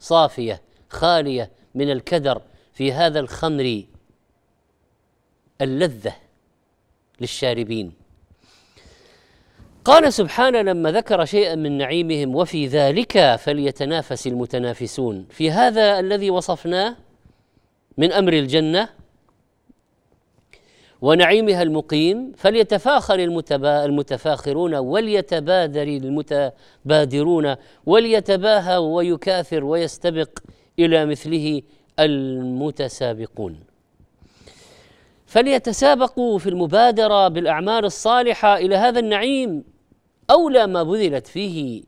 صافية 0.00 0.62
خالية 0.90 1.50
من 1.74 1.90
الكدر. 1.90 2.42
في 2.72 2.92
هذا 2.92 3.20
الخمر 3.20 3.82
اللذة 5.60 6.14
للشاربين. 7.20 7.92
قال 9.84 10.12
سبحانه 10.12 10.62
لما 10.62 10.92
ذكر 10.92 11.24
شيئا 11.24 11.54
من 11.54 11.78
نعيمهم 11.78 12.34
وفي 12.34 12.66
ذلك 12.66 13.36
فليتنافس 13.36 14.26
المتنافسون. 14.26 15.26
في 15.30 15.50
هذا 15.50 16.00
الذي 16.00 16.30
وصفناه 16.30 16.96
من 17.98 18.12
أمر 18.12 18.32
الجنة 18.32 18.88
ونعيمها 21.02 21.62
المقيم 21.62 22.32
فليتفاخر 22.36 23.14
المتفاخرون 23.64 24.74
وليتبادر 24.74 25.82
المتبادرون 25.82 27.56
وليتباهى 27.86 28.76
ويكاثر 28.76 29.64
ويستبق 29.64 30.38
إلى 30.78 31.06
مثله 31.06 31.62
المتسابقون. 31.98 33.60
فليتسابقوا 35.26 36.38
في 36.38 36.48
المبادرة 36.48 37.28
بالأعمال 37.28 37.84
الصالحة 37.84 38.56
إلى 38.56 38.76
هذا 38.76 39.00
النعيم 39.00 39.64
اولى 40.30 40.66
ما 40.66 40.82
بذلت 40.82 41.26
فيه 41.26 41.82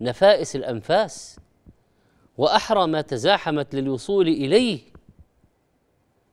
نفائس 0.00 0.56
الأنفاس 0.56 1.36
واحرى 2.38 2.86
ما 2.86 3.00
تزاحمت 3.00 3.74
للوصول 3.74 4.28
إليه 4.28 4.80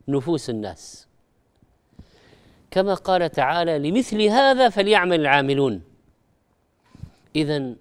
نفوس 0.07 0.49
الناس. 0.49 1.07
كما 2.71 2.93
قال 2.93 3.32
تعالى 3.32 3.80
لمثل 3.80 4.21
هذا 4.21 4.69
فليعمل 4.69 5.19
العاملون. 5.19 5.82
اذا 7.36 7.76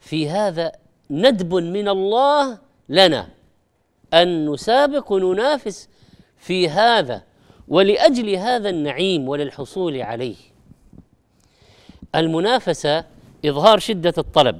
في 0.00 0.30
هذا 0.30 0.72
ندب 1.10 1.54
من 1.54 1.88
الله 1.88 2.67
لنا 2.88 3.28
أن 4.14 4.50
نسابق 4.50 5.12
وننافس 5.12 5.88
في 6.36 6.68
هذا 6.68 7.24
ولأجل 7.68 8.34
هذا 8.34 8.70
النعيم 8.70 9.28
وللحصول 9.28 10.02
عليه. 10.02 10.36
المنافسة 12.14 13.04
إظهار 13.44 13.78
شدة 13.78 14.14
الطلب. 14.18 14.58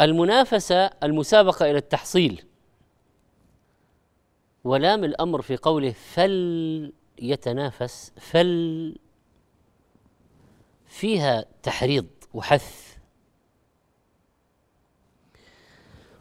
المنافسة 0.00 0.86
المسابقة 0.86 1.70
إلى 1.70 1.78
التحصيل. 1.78 2.44
ولام 4.64 5.04
الأمر 5.04 5.42
في 5.42 5.56
قوله 5.56 5.94
فل 6.14 6.92
يتنافس 7.18 8.12
فل 8.16 8.96
فيها 10.86 11.44
تحريض 11.62 12.06
وحث. 12.34 12.89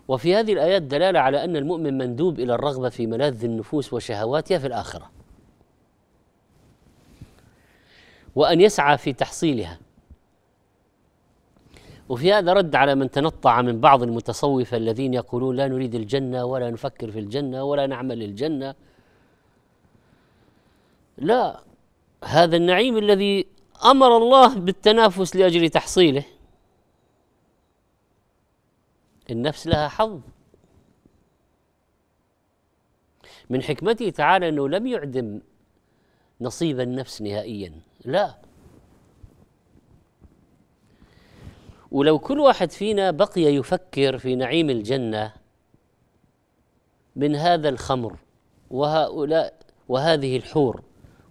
وفي 0.09 0.35
هذه 0.35 0.53
الآيات 0.53 0.81
دلالة 0.81 1.19
على 1.19 1.43
أن 1.43 1.55
المؤمن 1.55 1.97
مندوب 1.97 2.39
إلى 2.39 2.53
الرغبة 2.53 2.89
في 2.89 3.07
ملاذ 3.07 3.43
النفوس 3.43 3.93
وشهواتها 3.93 4.57
في 4.57 4.67
الآخرة. 4.67 5.11
وأن 8.35 8.61
يسعى 8.61 8.97
في 8.97 9.13
تحصيلها. 9.13 9.79
وفي 12.09 12.33
هذا 12.33 12.53
رد 12.53 12.75
على 12.75 12.95
من 12.95 13.11
تنطع 13.11 13.61
من 13.61 13.79
بعض 13.79 14.03
المتصوفه 14.03 14.77
الذين 14.77 15.13
يقولون 15.13 15.55
لا 15.55 15.67
نريد 15.67 15.95
الجنة 15.95 16.45
ولا 16.45 16.69
نفكر 16.71 17.11
في 17.11 17.19
الجنة 17.19 17.63
ولا 17.63 17.87
نعمل 17.87 18.19
للجنة. 18.19 18.75
لا 21.17 21.59
هذا 22.23 22.57
النعيم 22.57 22.97
الذي 22.97 23.45
أمر 23.85 24.17
الله 24.17 24.55
بالتنافس 24.55 25.35
لأجل 25.35 25.69
تحصيله. 25.69 26.23
النفس 29.31 29.67
لها 29.67 29.87
حظ. 29.87 30.21
من 33.49 33.63
حكمته 33.63 34.09
تعالى 34.09 34.49
أنه 34.49 34.69
لم 34.69 34.87
يعدم 34.87 35.41
نصيب 36.41 36.79
النفس 36.79 37.21
نهائيا. 37.21 37.73
لا. 38.05 38.35
ولو 41.91 42.19
كل 42.19 42.39
واحد 42.39 42.71
فينا 42.71 43.11
بقي 43.11 43.41
يفكر 43.41 44.17
في 44.17 44.35
نعيم 44.35 44.69
الجنة 44.69 45.33
من 47.15 47.35
هذا 47.35 47.69
الخمر 47.69 48.19
وهؤلاء 48.69 49.53
وهذه 49.89 50.37
الحور 50.37 50.83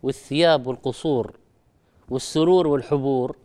والثياب 0.03 0.66
والقصور 0.66 1.38
والسرور 2.09 2.66
والحبور 2.66 3.36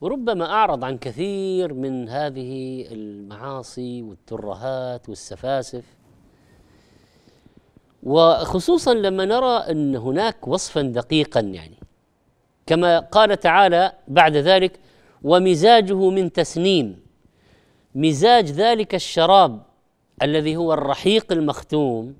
وربما 0.00 0.44
أعرض 0.52 0.84
عن 0.84 0.98
كثير 0.98 1.74
من 1.74 2.08
هذه 2.08 2.84
المعاصي 2.92 4.02
والترهات 4.02 5.08
والسفاسف. 5.08 5.84
وخصوصا 8.02 8.94
لما 8.94 9.24
نرى 9.24 9.56
أن 9.56 9.96
هناك 9.96 10.48
وصفا 10.48 10.82
دقيقا 10.82 11.40
يعني 11.40 11.76
كما 12.66 12.98
قال 12.98 13.40
تعالى 13.40 13.92
بعد 14.08 14.36
ذلك 14.36 14.80
ومزاجه 15.22 16.10
من 16.10 16.32
تسنيم. 16.32 17.00
مزاج 17.94 18.50
ذلك 18.50 18.94
الشراب 18.94 19.62
الذي 20.22 20.56
هو 20.56 20.72
الرحيق 20.72 21.32
المختوم. 21.32 22.14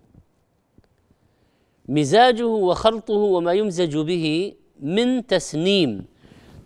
مزاجه 1.89 2.47
وخلطه 2.47 3.15
وما 3.15 3.53
يمزج 3.53 3.97
به 3.97 4.55
من 4.81 5.27
تسنيم. 5.27 6.05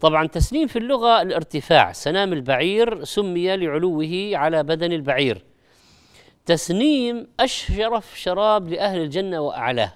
طبعا 0.02 0.26
تسنيم 0.26 0.66
في 0.66 0.78
اللغة 0.78 1.22
الارتفاع. 1.22 1.92
سنام 1.92 2.32
البعير 2.32 3.04
سمي 3.04 3.56
لعلوه 3.56 4.30
على 4.34 4.62
بدن 4.62 4.92
البعير. 4.92 5.44
تسنيم 6.46 7.26
اشرف 7.40 8.20
شراب 8.20 8.68
لأهل 8.68 9.00
الجنة 9.00 9.40
وأعلاه. 9.40 9.92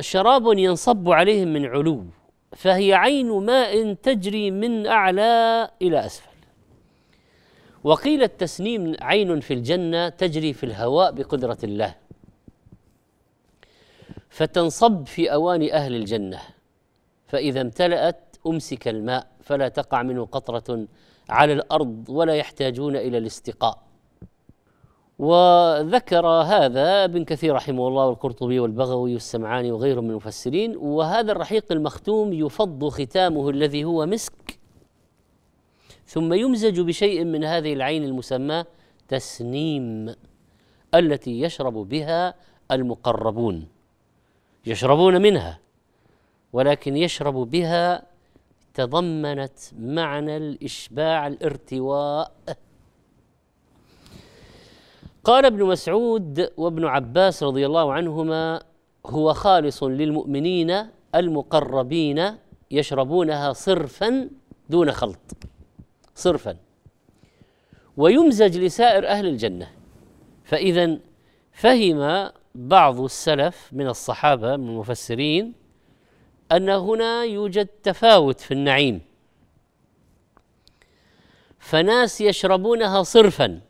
شراب 0.00 0.58
ينصب 0.58 1.10
عليهم 1.10 1.48
من 1.48 1.66
علو 1.66 2.04
فهي 2.52 2.94
عين 2.94 3.30
ماء 3.30 3.92
تجري 3.92 4.50
من 4.50 4.86
أعلى 4.86 5.70
إلى 5.82 6.06
أسفل. 6.06 6.36
وقيل 7.84 8.22
التسنيم 8.22 8.96
عين 9.00 9.40
في 9.40 9.54
الجنة 9.54 10.08
تجري 10.08 10.52
في 10.52 10.64
الهواء 10.64 11.12
بقدرة 11.12 11.58
الله 11.64 11.94
فتنصب 14.30 15.06
في 15.06 15.32
اواني 15.32 15.74
أهل 15.74 15.94
الجنة. 15.94 16.53
فإذا 17.34 17.60
امتلأت 17.60 18.36
أمسك 18.46 18.88
الماء 18.88 19.26
فلا 19.42 19.68
تقع 19.68 20.02
منه 20.02 20.24
قطرة 20.24 20.86
على 21.28 21.52
الأرض 21.52 22.04
ولا 22.08 22.34
يحتاجون 22.34 22.96
إلى 22.96 23.18
الاستقاء. 23.18 23.78
وذكر 25.18 26.26
هذا 26.26 27.04
ابن 27.04 27.24
كثير 27.24 27.54
رحمه 27.54 27.88
الله 27.88 28.06
والقرطبي 28.06 28.60
والبغوي 28.60 29.14
والسمعاني 29.14 29.72
وغيرهم 29.72 30.04
من 30.04 30.10
المفسرين 30.10 30.76
وهذا 30.76 31.32
الرحيق 31.32 31.72
المختوم 31.72 32.32
يفض 32.32 32.88
ختامه 32.88 33.50
الذي 33.50 33.84
هو 33.84 34.06
مسك 34.06 34.58
ثم 36.06 36.32
يمزج 36.32 36.80
بشيء 36.80 37.24
من 37.24 37.44
هذه 37.44 37.72
العين 37.72 38.04
المسماة 38.04 38.66
تسنيم 39.08 40.14
التي 40.94 41.40
يشرب 41.40 41.74
بها 41.74 42.34
المقربون 42.70 43.68
يشربون 44.66 45.22
منها. 45.22 45.63
ولكن 46.54 46.96
يشرب 46.96 47.34
بها 47.34 48.02
تضمنت 48.74 49.58
معنى 49.78 50.36
الإشباع 50.36 51.26
الارتواء. 51.26 52.32
قال 55.24 55.44
ابن 55.44 55.64
مسعود 55.64 56.50
وابن 56.56 56.84
عباس 56.84 57.42
رضي 57.42 57.66
الله 57.66 57.92
عنهما 57.92 58.62
هو 59.06 59.32
خالص 59.32 59.82
للمؤمنين 59.82 60.86
المقربين 61.14 62.36
يشربونها 62.70 63.52
صرفا 63.52 64.30
دون 64.68 64.90
خلط. 64.90 65.32
صرفا. 66.14 66.56
ويمزج 67.96 68.58
لسائر 68.58 69.06
أهل 69.08 69.26
الجنة. 69.26 69.70
فاذا 70.44 70.98
فهم 71.52 72.30
بعض 72.54 73.00
السلف 73.00 73.70
من 73.72 73.86
الصحابة 73.86 74.56
من 74.56 74.68
المفسرين 74.68 75.63
أن 76.56 76.68
هنا 76.68 77.24
يوجد 77.24 77.66
تفاوت 77.66 78.40
في 78.40 78.54
النعيم. 78.54 79.00
فناس 81.58 82.20
يشربونها 82.20 83.02
صرفا 83.02 83.60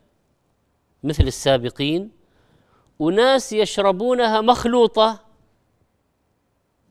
مثل 1.05 1.25
السابقين 1.25 2.11
وناس 2.99 3.53
يشربونها 3.53 4.41
مخلوطة 4.41 5.21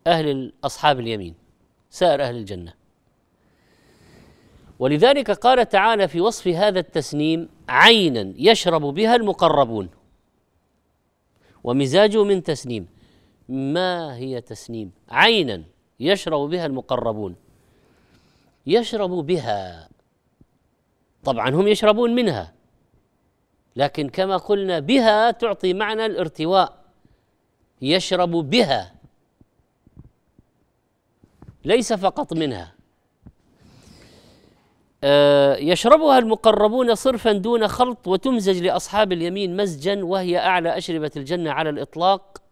أهل 0.08 0.54
أصحاب 0.64 1.00
اليمين 1.00 1.36
سائر 1.89 2.24
أهل 2.24 2.36
الجنة. 2.36 2.74
ولذلك 4.80 5.32
قال 5.32 5.70
تعالى 5.70 6.08
في 6.08 6.22
وصف 6.22 6.48
هذا 6.48 6.80
التسنيم 6.80 7.50
عينا 7.70 8.34
يشرب 8.38 8.82
بها 8.82 9.16
المقربون. 9.16 9.89
ومزاجه 11.64 12.24
من 12.24 12.44
تسنيم. 12.44 12.88
ما 13.50 14.16
هي 14.16 14.41
تسنيم؟ 14.41 14.91
عينا. 15.10 15.64
يشرب 16.00 16.50
بها 16.50 16.66
المقربون. 16.66 17.36
يشرب 18.68 19.10
بها. 19.12 19.89
طبعا 21.24 21.50
هم 21.50 21.68
يشربون 21.68 22.16
منها. 22.16 22.54
لكن 23.76 24.10
كما 24.10 24.38
قلنا 24.38 24.80
بها 24.80 25.32
تعطي 25.32 25.74
معنى 25.74 26.06
الارتواء. 26.06 26.84
يشرب 27.82 28.32
بها. 28.32 28.94
ليس 31.66 31.94
فقط 31.94 32.34
منها. 32.34 32.74
آه، 35.04 35.56
يشربها 35.56 36.20
المقربون 36.20 36.96
صرفا 36.96 37.32
دون 37.32 37.68
خلط 37.68 38.08
وتمزج 38.08 38.64
لأصحاب 38.64 39.12
اليمين 39.12 39.58
مزجا 39.58 40.04
وهي 40.04 40.38
أعلى 40.38 40.78
أشربة 40.78 41.12
الجنة 41.18 41.52
على 41.52 41.70
الإطلاق. 41.70 42.43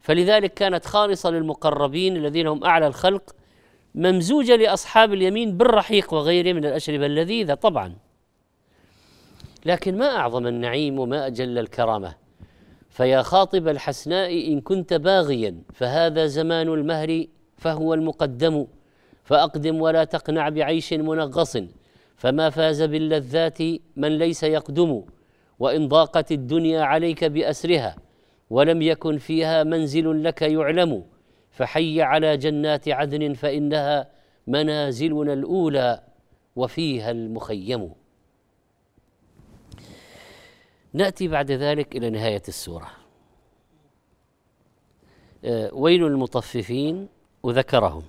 فلذلك 0.00 0.54
كانت 0.54 0.84
خالصة 0.84 1.30
للمقربين 1.30 2.16
الذين 2.16 2.46
هم 2.46 2.64
أعلى 2.64 2.86
الخلق 2.86 3.34
ممزوجة 3.94 4.56
لأصحاب 4.56 5.12
اليمين 5.12 5.56
بالرحيق 5.56 6.14
وغيره 6.14 6.52
من 6.52 6.64
الأشربة 6.64 7.06
اللذيذة 7.06 7.54
طبعا. 7.54 7.94
لكن 9.66 9.98
ما 9.98 10.16
أعظم 10.16 10.46
النعيم 10.46 10.98
وما 10.98 11.26
أجل 11.26 11.58
الكرامة؟ 11.58 12.14
فيا 12.90 13.22
خاطب 13.22 13.68
الحسناء 13.68 14.52
إن 14.52 14.60
كنت 14.60 14.94
باغيا 14.94 15.62
فهذا 15.74 16.26
زمان 16.26 16.68
المهر 16.68 17.24
فهو 17.56 17.94
المقدم 17.94 18.66
فأقدم 19.24 19.80
ولا 19.80 20.04
تقنع 20.04 20.48
بعيش 20.48 20.92
منغص 20.92 21.56
فما 22.16 22.50
فاز 22.50 22.82
باللذات 22.82 23.58
من 23.96 24.18
ليس 24.18 24.42
يقدم 24.42 25.02
وإن 25.58 25.88
ضاقت 25.88 26.32
الدنيا 26.32 26.82
عليك 26.82 27.24
بأسرها. 27.24 27.96
ولم 28.50 28.82
يكن 28.82 29.18
فيها 29.18 29.64
منزل 29.64 30.24
لك 30.24 30.42
يعلم 30.42 31.04
فحي 31.50 32.02
على 32.02 32.36
جنات 32.36 32.88
عدن 32.88 33.34
فإنها 33.34 34.10
منازلنا 34.46 35.32
الأولى 35.32 36.02
وفيها 36.56 37.10
المخيم. 37.10 37.92
نأتي 40.92 41.28
بعد 41.28 41.50
ذلك 41.50 41.96
إلى 41.96 42.10
نهاية 42.10 42.42
السورة. 42.48 42.90
آه، 45.44 45.74
ويل 45.74 46.06
المطففين 46.06 47.08
وذكرهم 47.42 48.02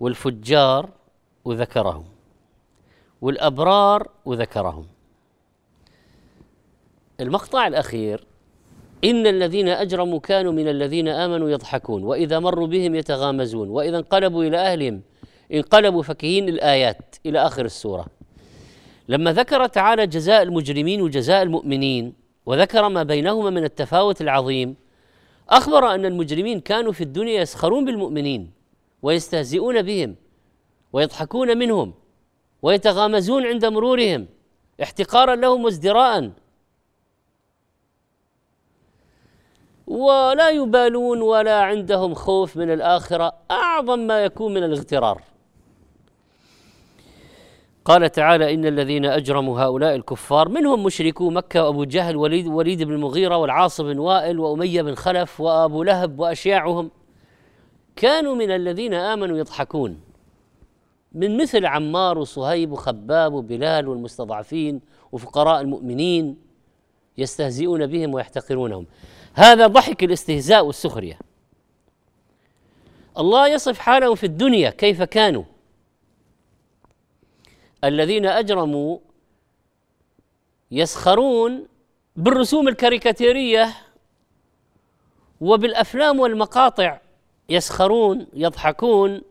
والفجار 0.00 0.90
وذكرهم 1.44 2.04
والأبرار 3.20 4.10
وذكرهم 4.24 4.86
المقطع 7.20 7.66
الأخير 7.66 8.26
إن 9.04 9.26
الذين 9.26 9.68
أجرموا 9.68 10.20
كانوا 10.20 10.52
من 10.52 10.68
الذين 10.68 11.08
آمنوا 11.08 11.50
يضحكون 11.50 12.04
وإذا 12.04 12.38
مروا 12.38 12.66
بهم 12.66 12.94
يتغامزون 12.94 13.68
وإذا 13.68 13.98
انقلبوا 13.98 14.44
إلى 14.44 14.56
أهلهم 14.56 15.00
انقلبوا 15.52 16.02
فكهين 16.02 16.48
الآيات 16.48 17.16
إلى 17.26 17.46
آخر 17.46 17.64
السورة. 17.64 18.06
لما 19.08 19.32
ذكر 19.32 19.66
تعالى 19.66 20.06
جزاء 20.06 20.42
المجرمين 20.42 21.02
وجزاء 21.02 21.42
المؤمنين 21.42 22.12
وذكر 22.46 22.88
ما 22.88 23.02
بينهما 23.02 23.50
من 23.50 23.64
التفاوت 23.64 24.20
العظيم 24.20 24.76
أخبر 25.50 25.94
أن 25.94 26.04
المجرمين 26.04 26.60
كانوا 26.60 26.92
في 26.92 27.04
الدنيا 27.04 27.40
يسخرون 27.40 27.84
بالمؤمنين 27.84 28.50
ويستهزئون 29.02 29.82
بهم 29.82 30.14
ويضحكون 30.92 31.58
منهم 31.58 31.94
ويتغامزون 32.62 33.46
عند 33.46 33.64
مرورهم 33.64 34.26
احتقارا 34.82 35.36
لهم 35.36 35.64
وازدراء. 35.64 36.30
ولا 39.88 40.50
يبالون 40.50 41.22
ولا 41.22 41.62
عندهم 41.62 42.14
خوف 42.14 42.56
من 42.56 42.70
الآخرة 42.70 43.32
أعظم 43.50 43.98
ما 43.98 44.24
يكون 44.24 44.54
من 44.54 44.64
الاغترار. 44.64 45.22
قال 47.84 48.12
تعالى 48.12 48.54
إن 48.54 48.66
الذين 48.66 49.04
أجرموا 49.04 49.60
هؤلاء 49.60 49.94
الكفار 49.94 50.48
منهم 50.48 50.82
مشركو 50.82 51.30
مكة 51.30 51.64
وأبو 51.64 51.84
جهل 51.84 52.16
وليد 52.16 52.46
وليد 52.46 52.82
بن 52.82 52.92
المغيرة 52.92 53.36
والعاص 53.36 53.80
بن 53.80 53.98
وائل 53.98 54.38
وأمية 54.38 54.82
بن 54.82 54.94
خلف 54.94 55.40
وأبو 55.40 55.82
لهب 55.82 56.20
وأشياعهم. 56.20 56.90
كانوا 57.96 58.34
من 58.34 58.50
الذين 58.50 58.94
آمنوا 58.94 59.38
يضحكون. 59.38 60.00
من 61.12 61.36
مثل 61.36 61.66
عمار 61.66 62.18
وصهيب 62.18 62.72
وخباب 62.72 63.32
وبلال 63.32 63.88
والمستضعفين 63.88 64.80
وفقراء 65.12 65.60
المؤمنين 65.60 66.36
يستهزئون 67.18 67.86
بهم 67.86 68.14
ويحتقرونهم. 68.14 68.86
هذا 69.34 69.66
ضحك 69.66 70.04
الاستهزاء 70.04 70.66
والسخرية. 70.66 71.18
الله 73.18 73.48
يصف 73.48 73.78
حالهم 73.78 74.14
في 74.14 74.26
الدنيا 74.26 74.70
كيف 74.70 75.02
كانوا. 75.02 75.44
الذين 77.84 78.26
أجرموا 78.26 78.98
يسخرون 80.70 81.66
بالرسوم 82.16 82.68
الكاريكاتيرية 82.68 83.74
وبالأفلام 85.40 86.20
والمقاطع 86.20 87.00
يسخرون 87.48 88.26
يضحكون 88.32 89.22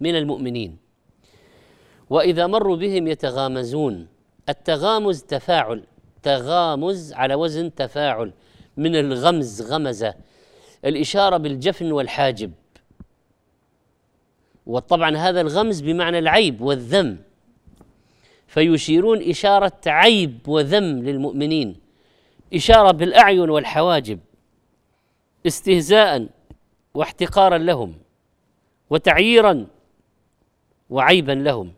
من 0.00 0.16
المؤمنين. 0.16 0.78
وإذا 2.10 2.46
مروا 2.46 2.76
بهم 2.76 3.06
يتغامزون. 3.06 4.08
التغامز 4.48 5.22
تفاعل 5.22 5.84
تغامز 6.22 7.12
على 7.12 7.34
وزن 7.34 7.74
تفاعل. 7.74 8.32
من 8.78 8.96
الغمز 8.96 9.62
غمزة. 9.62 10.14
الإشارة 10.84 11.36
بالجفن 11.36 11.92
والحاجب. 11.92 12.52
وطبعا 14.66 15.16
هذا 15.16 15.40
الغمز 15.40 15.80
بمعنى 15.80 16.18
العيب 16.18 16.60
والذم. 16.60 17.18
فيشيرون 18.46 19.30
إشارة 19.30 19.80
عيب 19.86 20.48
وذم 20.48 20.84
للمؤمنين. 20.84 21.80
إشارة 22.54 22.90
بالأعين 22.90 23.50
والحواجب. 23.50 24.18
استهزاء 25.46 26.28
واحتقارا 26.94 27.58
لهم. 27.58 27.94
وتعييرا 28.90 29.66
وعيبا 30.90 31.32
لهم. 31.32 31.72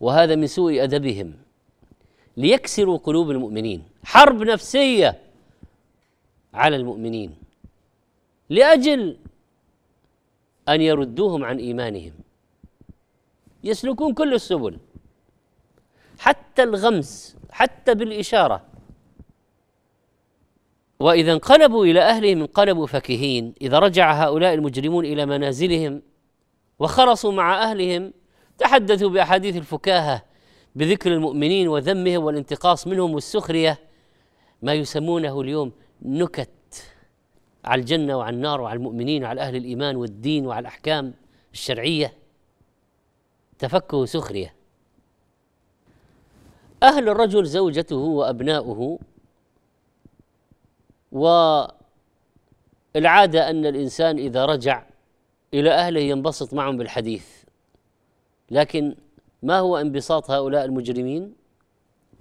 وهذا 0.00 0.34
من 0.34 0.46
سوء 0.46 0.84
أدبهم. 0.84 1.49
ليكسروا 2.40 2.98
قلوب 2.98 3.30
المؤمنين. 3.30 3.82
حرب 4.04 4.42
نفسية 4.42 5.20
على 6.54 6.76
المؤمنين. 6.76 7.34
لأجل 8.50 9.16
أن 10.68 10.80
يردوهم 10.80 11.44
عن 11.44 11.58
إيمانهم. 11.58 12.12
يسلكون 13.64 14.14
كل 14.14 14.34
السبل. 14.34 14.78
حتى 16.18 16.62
الغمز 16.62 17.36
حتى 17.50 17.94
بالإشارة. 17.94 18.62
وإذا 21.00 21.32
انقلبوا 21.32 21.84
إلى 21.84 22.00
أهلهم 22.00 22.40
انقلبوا 22.40 22.86
فكهين. 22.86 23.54
إذا 23.60 23.78
رجع 23.78 24.12
هؤلاء 24.12 24.54
المجرمون 24.54 25.04
إلى 25.04 25.26
منازلهم 25.26 26.02
وخرصوا 26.78 27.32
مع 27.32 27.62
أهلهم 27.62 28.12
تحدثوا 28.58 29.08
بأحاديث 29.08 29.56
الفكاهة. 29.56 30.29
بذكر 30.74 31.12
المؤمنين 31.12 31.68
وذمهم 31.68 32.24
والانتقاص 32.24 32.86
منهم 32.86 33.14
والسخرية 33.14 33.78
ما 34.62 34.74
يسمونه 34.74 35.40
اليوم 35.40 35.72
نكت 36.02 36.50
على 37.64 37.80
الجنة 37.80 38.18
وعلى 38.18 38.36
النار 38.36 38.60
وعلى 38.60 38.76
المؤمنين 38.76 39.24
وعلى 39.24 39.40
أهل 39.40 39.56
الإيمان 39.56 39.96
والدين 39.96 40.46
وعلى 40.46 40.60
الأحكام 40.60 41.14
الشرعية. 41.52 42.14
تفكه 43.58 44.04
سخرية. 44.04 44.54
أهل 46.82 47.08
الرجل 47.08 47.44
زوجته 47.46 47.96
وأبناؤه 47.96 48.98
والعادة 51.12 51.80
أن 53.50 53.66
الإنسان 53.66 54.18
إذا 54.18 54.44
رجع 54.46 54.84
إلى 55.54 55.70
أهله 55.70 56.00
ينبسط 56.00 56.54
معهم 56.54 56.76
بالحديث 56.76 57.26
لكن 58.50 58.96
ما 59.42 59.58
هو 59.58 59.76
انبساط 59.76 60.30
هؤلاء 60.30 60.64
المجرمين؟ 60.64 61.34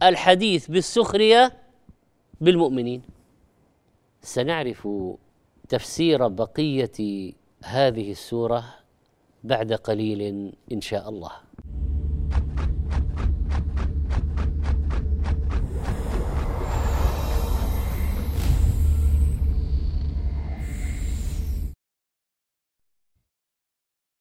الحديث 0.04 0.68
بالسخرية 0.68 1.54
بالمؤمنين. 2.42 3.02
سنعرف 4.22 4.88
تفسير 5.70 6.28
بقية 6.28 7.34
هذه 7.64 8.12
السورة 8.12 8.66
بعد 9.44 9.74
قليل 9.74 10.54
إن 10.72 10.82
شاء 10.82 11.10
الله. 11.10 11.32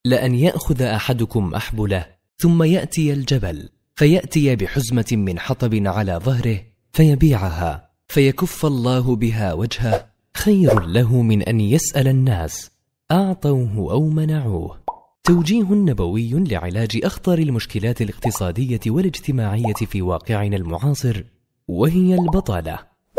لأن 0.04 0.34
يأخذ 0.34 0.82
أحدكم 0.82 1.54
أحبله. 1.54 2.17
ثم 2.40 2.62
يأتي 2.62 3.12
الجبل 3.12 3.68
فيأتي 3.96 4.56
بحزمة 4.56 5.06
من 5.12 5.38
حطب 5.38 5.74
على 5.86 6.20
ظهره 6.24 6.60
فيبيعها 6.92 7.90
فيكف 8.08 8.66
الله 8.66 9.16
بها 9.16 9.52
وجهه 9.52 10.06
خير 10.36 10.80
له 10.80 11.22
من 11.22 11.42
أن 11.42 11.60
يسأل 11.60 12.08
الناس. 12.08 12.70
أعطوه 13.10 13.92
أو 13.92 14.08
منعوه. 14.08 14.80
توجيه 15.24 15.72
نبوي 15.72 16.30
لعلاج 16.32 17.00
أخطر 17.04 17.38
المشكلات 17.38 18.02
الاقتصادية 18.02 18.80
والاجتماعية 18.86 19.74
في 19.74 20.02
واقعنا 20.02 20.56
المعاصر 20.56 21.24
وهي 21.68 22.14
البطالة. 22.14 22.78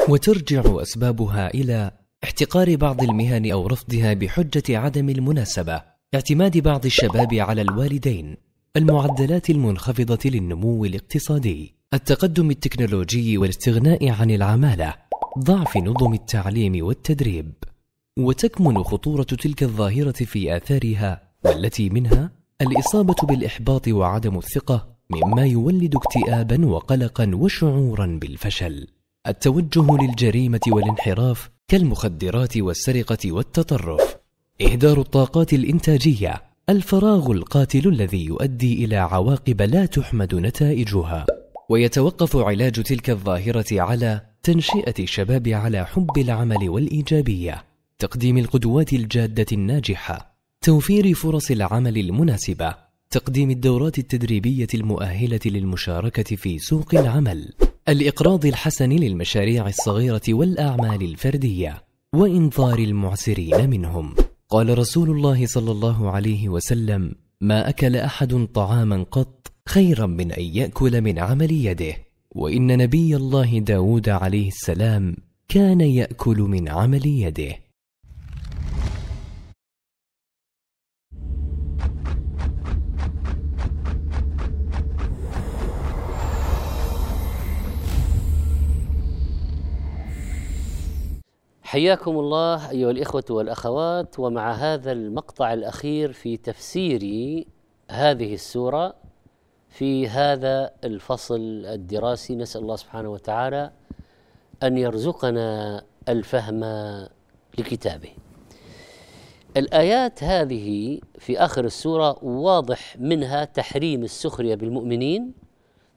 وترجع 0.10 0.64
أسبابها 0.66 1.54
إلى 1.54 1.92
احتقار 2.24 2.76
بعض 2.76 3.04
المهن 3.04 3.52
أو 3.52 3.68
رفضها 3.68 4.14
بحجة 4.14 4.78
عدم 4.78 5.10
المناسبة 5.10 5.82
اعتماد 6.14 6.58
بعض 6.58 6.86
الشباب 6.86 7.34
على 7.34 7.62
الوالدين. 7.62 8.49
المعدلات 8.78 9.50
المنخفضة 9.50 10.30
للنمو 10.30 10.86
الاقتصادي 10.86 11.76
التقدم 11.94 12.52
التكنولوجي 12.52 13.38
والاستغناء 13.38 14.10
عن 14.10 14.32
العمالة 14.32 14.96
ضعف 15.40 15.78
نظم 15.78 16.14
التعليم 16.14 16.86
والتدريب. 16.86 17.54
وتكمن 18.20 18.84
خطورة 18.84 19.24
تلك 19.24 19.64
الظاهرة 19.64 20.12
في 20.12 20.58
آثارها 20.58 21.22
والتي 21.46 21.90
منها 21.90 22.32
الإصابة 22.62 23.16
بالإحباط 23.24 23.88
وعدم 23.88 24.38
الثقة 24.38 24.96
مما 25.10 25.46
يولد 25.46 25.96
اكتئابا 25.96 26.66
وقلقا 26.66 27.32
وشعورا 27.36 28.20
بالفشل. 28.22 28.88
التوجه 29.28 29.98
للجريمة 30.02 30.62
والانحراف 30.68 31.50
كالمخدرات 31.68 32.58
والسرقة 32.58 33.32
والتطرف. 33.32 34.16
إهدار 34.62 35.00
الطاقات 35.02 35.54
الإنتاجية 35.54 36.49
الفراغ 36.70 37.32
القاتل 37.32 37.88
الذي 37.88 38.26
يؤدي 38.26 38.86
إلى 38.86 38.96
عواقب 38.96 39.62
لا 39.62 39.86
تحمد 39.86 40.36
نتائجها. 40.36 41.26
ويتوقف 41.70 42.36
علاج 42.36 42.72
تلك 42.72 43.10
الظاهرة 43.10 43.82
على 43.82 44.22
تنشئة 44.44 44.94
الشباب 45.00 45.48
على 45.48 45.86
حب 45.86 46.18
العمل 46.18 46.70
والإيجابية. 46.70 47.64
تقديم 48.00 48.38
القدوات 48.38 48.94
الجادة 48.94 49.46
الناجحة. 49.52 50.36
توفير 50.62 51.14
فرص 51.14 51.52
العمل 51.52 51.98
المناسبة. 51.98 52.76
تقديم 53.10 53.50
الدورات 53.50 54.00
التدريبية 54.00 54.68
المؤهلة 54.74 55.40
للمشاركة 55.46 56.36
في 56.36 56.60
سوق 56.60 56.96
العمل. 56.96 57.54
الإقراض 57.90 58.46
الحسن 58.46 58.90
للمشاريع 58.90 59.68
الصغيرة 59.68 60.22
والأعمال 60.30 61.02
الفردية. 61.02 61.84
وإنظار 62.14 62.80
المعسرين 62.80 63.70
منهم. 63.70 64.16
قال 64.52 64.78
رسول 64.78 65.10
الله 65.10 65.46
صلى 65.46 65.72
الله 65.72 66.12
عليه 66.12 66.50
وسلم 66.50 67.16
ما 67.42 67.70
أكل 67.70 67.96
أحد 67.96 68.48
طعاما 68.54 69.04
قط 69.04 69.52
خيرا 69.68 70.06
من 70.06 70.32
أن 70.32 70.44
يأكل 70.44 71.02
من 71.02 71.20
عمل 71.20 71.52
يده 71.52 71.94
وإن 72.32 72.78
نبي 72.78 73.16
الله 73.16 73.60
داود 73.60 74.10
عليه 74.10 74.48
السلام 74.48 75.18
كان 75.48 75.82
يأكل 75.82 76.38
من 76.38 76.70
عمل 76.70 77.06
يده. 77.06 77.56
حياكم 91.70 92.20
الله 92.20 92.72
أيها 92.72 92.92
الإخوة 92.92 93.24
والأخوات 93.30 94.20
ومع 94.20 94.52
هذا 94.52 94.92
المقطع 94.92 95.54
الأخير 95.54 96.12
في 96.12 96.38
تفسير 96.38 97.04
هذه 97.92 98.34
السورة 98.34 98.96
في 99.70 100.08
هذا 100.08 100.72
الفصل 100.84 101.66
الدراسي 101.66 102.36
نسأل 102.36 102.62
الله 102.62 102.76
سبحانه 102.76 103.10
وتعالى 103.10 103.72
أن 104.64 104.78
يرزقنا 104.78 105.82
الفهم 106.10 106.64
لكتابه. 107.58 108.10
الآيات 109.58 110.24
هذه 110.24 111.00
في 111.20 111.40
آخر 111.40 111.66
السورة 111.66 112.24
واضح 112.24 112.98
منها 113.00 113.46
تحريم 113.46 114.04
السخرية 114.04 114.56
بالمؤمنين، 114.56 115.34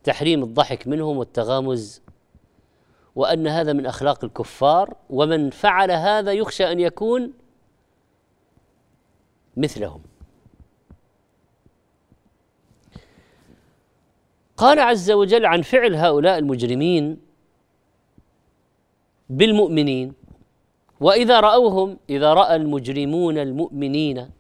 تحريم 0.05 0.43
الضحك 0.43 0.87
منهم 0.87 1.17
والتغامز 1.17 2.03
وأن 3.15 3.47
هذا 3.47 3.73
من 3.73 3.87
أخلاق 3.87 4.25
الكفار 4.25 4.97
ومن 5.11 5.51
فعل 5.51 5.91
هذا 5.91 6.33
يخشى 6.33 6.73
أن 6.73 6.81
يكون 6.81 7.33
مثلهم. 9.57 10.03
قال 14.57 14.79
عز 14.79 15.11
وجل 15.11 15.47
عن 15.47 15.63
فعل 15.63 15.95
هؤلاء 15.95 16.39
المجرمين 16.39 17.21
بالمؤمنين 19.29 20.15
وإذا 21.01 21.41
رأوهم 21.41 21.99
إذا 22.11 22.35
رأى 22.35 22.57
المجرمون 22.57 23.39
المؤمنين 23.39 24.31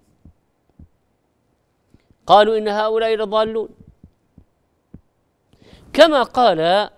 قالوا 2.26 2.58
إن 2.58 2.68
هؤلاء 2.68 3.14
لضالون. 3.14 3.68
كما 5.92 6.22
قال 6.22 6.90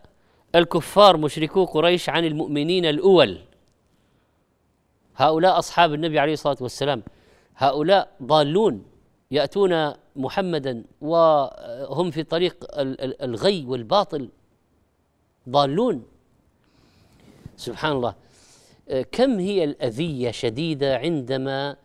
الكفار 0.55 1.17
مشركو 1.17 1.65
قريش 1.65 2.09
عن 2.09 2.25
المؤمنين 2.25 2.85
الأول. 2.87 3.39
هؤلاء 5.17 5.59
أصحاب 5.59 5.95
النبي 5.95 6.19
عليه 6.19 6.33
الصلاة 6.33 6.57
والسلام. 6.61 7.03
هؤلاء 7.57 8.17
ضالون 8.23 8.85
يأتون 9.31 9.93
محمدا 10.17 10.85
وهم 11.01 12.11
في 12.11 12.23
طريق 12.23 12.67
الغي 13.23 13.65
والباطل. 13.65 14.29
ضالون. 15.49 16.05
سبحان 17.57 17.93
الله. 17.93 18.15
كم 19.13 19.39
هي 19.39 19.65
الأذية 19.65 20.31
شديدة 20.31 20.99
عندما 20.99 21.77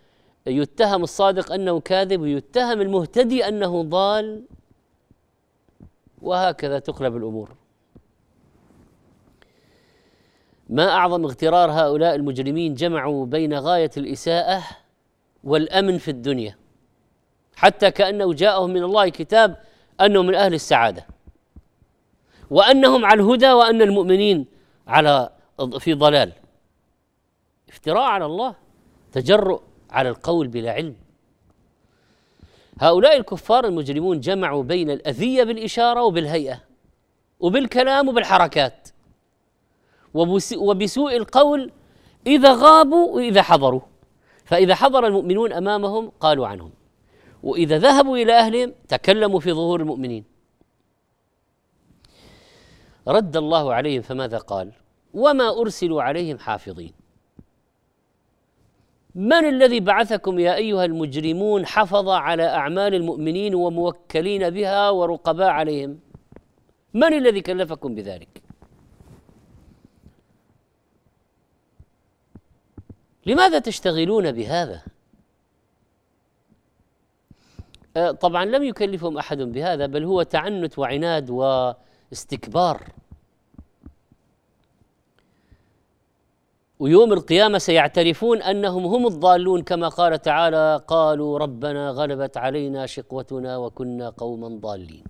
يتهم 0.47 1.03
الصادق 1.03 1.53
أنه 1.53 1.80
كاذب 1.80 2.22
ويتهم 2.22 2.82
المهتدي 2.82 3.47
أنه 3.47 3.84
ضال؟ 3.84 4.43
وهكذا 6.22 6.80
تقلب 6.80 7.17
الأمور. 7.17 7.59
ما 10.70 10.89
أعظم 10.89 11.26
اغترار 11.26 11.72
هؤلاء 11.72 12.15
المجرمين 12.15 12.74
جمعوا 12.74 13.26
بين 13.26 13.53
غاية 13.53 13.91
الإساءة 13.97 14.63
والأمن 15.43 15.97
في 15.97 16.11
الدنيا 16.11 16.55
حتى 17.55 17.91
كأنه 17.91 18.34
جاءهم 18.34 18.70
من 18.70 18.84
الله 18.84 19.09
كتاب 19.09 19.55
انهم 20.01 20.26
من 20.26 20.36
أهل 20.36 20.53
السعادة 20.53 21.05
وأنهم 22.49 23.05
على 23.05 23.22
الهدى 23.22 23.51
وأن 23.51 23.82
المؤمنين 23.82 24.45
على 24.88 25.30
في 25.80 25.93
ضلال. 25.93 26.32
افتراء 27.70 28.03
على 28.03 28.26
الله 28.26 28.55
تجرؤ 29.11 29.61
على 29.89 30.09
القول 30.09 30.47
بلا 30.47 30.72
علم. 30.72 30.95
هؤلاء 32.80 33.17
الكفار 33.17 33.65
المجرمون 33.65 34.20
جمعوا 34.20 34.63
بين 34.63 34.89
الأذية 34.91 35.43
بالإشارة 35.43 36.03
وبالهيئة 36.03 36.61
وبالكلام 37.39 38.09
وبالحركات. 38.09 38.89
وبسوء 40.14 41.18
القول 41.18 41.72
إذا 42.28 42.53
غابوا 42.53 43.16
وإذا 43.16 43.41
حضروا. 43.41 43.82
فإذا 44.45 44.76
حضر 44.76 45.07
المؤمنون 45.07 45.53
أمامهم 45.53 46.12
قالوا 46.20 46.47
عنهم. 46.47 46.72
وإذا 47.43 47.78
ذهبوا 47.78 48.18
إلى 48.18 48.39
أهلهم 48.39 48.74
تكلموا 48.88 49.39
في 49.39 49.53
ظهور 49.53 49.80
المؤمنين. 49.82 50.24
رد 53.07 53.38
الله 53.38 53.74
عليهم 53.74 54.01
فماذا 54.01 54.38
قال؟ 54.38 54.72
وما 55.14 55.62
أرسلوا 55.62 56.01
عليهم 56.01 56.38
حافظين. 56.39 56.93
من 59.16 59.45
الذي 59.45 59.80
بعثكم 59.80 60.39
يا 60.39 60.55
أيها 60.55 60.86
المجرمون 60.86 61.66
حفظ 61.66 62.10
على 62.10 62.43
أعمال 62.43 62.95
المؤمنين 62.95 63.55
وموكلين 63.55 64.49
بها 64.49 64.89
ورقباء 64.89 65.49
عليهم؟ 65.49 65.99
من 66.93 67.14
الذي 67.14 67.41
كلفكم 67.41 67.95
بذلك؟ 67.95 68.41
لماذا 73.30 73.59
تشتغلون 73.59 74.32
بهذا؟ 74.32 74.82
أه، 77.97 78.11
طبعا 78.11 78.45
لم 78.45 78.63
يكلفهم 78.63 79.17
أحد 79.17 79.38
بهذا 79.38 79.86
بل 79.86 80.03
هو 80.03 80.23
تعنت 80.23 80.80
وعناد 80.80 81.30
واستكبار. 81.30 82.84
ويوم 86.80 87.13
القيامة 87.13 87.57
سيعترفون 87.57 88.41
أنهم 88.41 88.86
هم 88.86 89.07
الضالون 89.07 89.61
كما 89.63 89.88
قال 89.88 90.21
تعالى 90.21 90.82
قالوا 90.88 91.38
ربنا 91.38 91.89
غلبت 91.89 92.38
علينا 92.38 92.86
شقوتنا 92.86 93.57
وكنا 93.57 94.09
قوما 94.09 94.47
ضالين. 94.47 95.03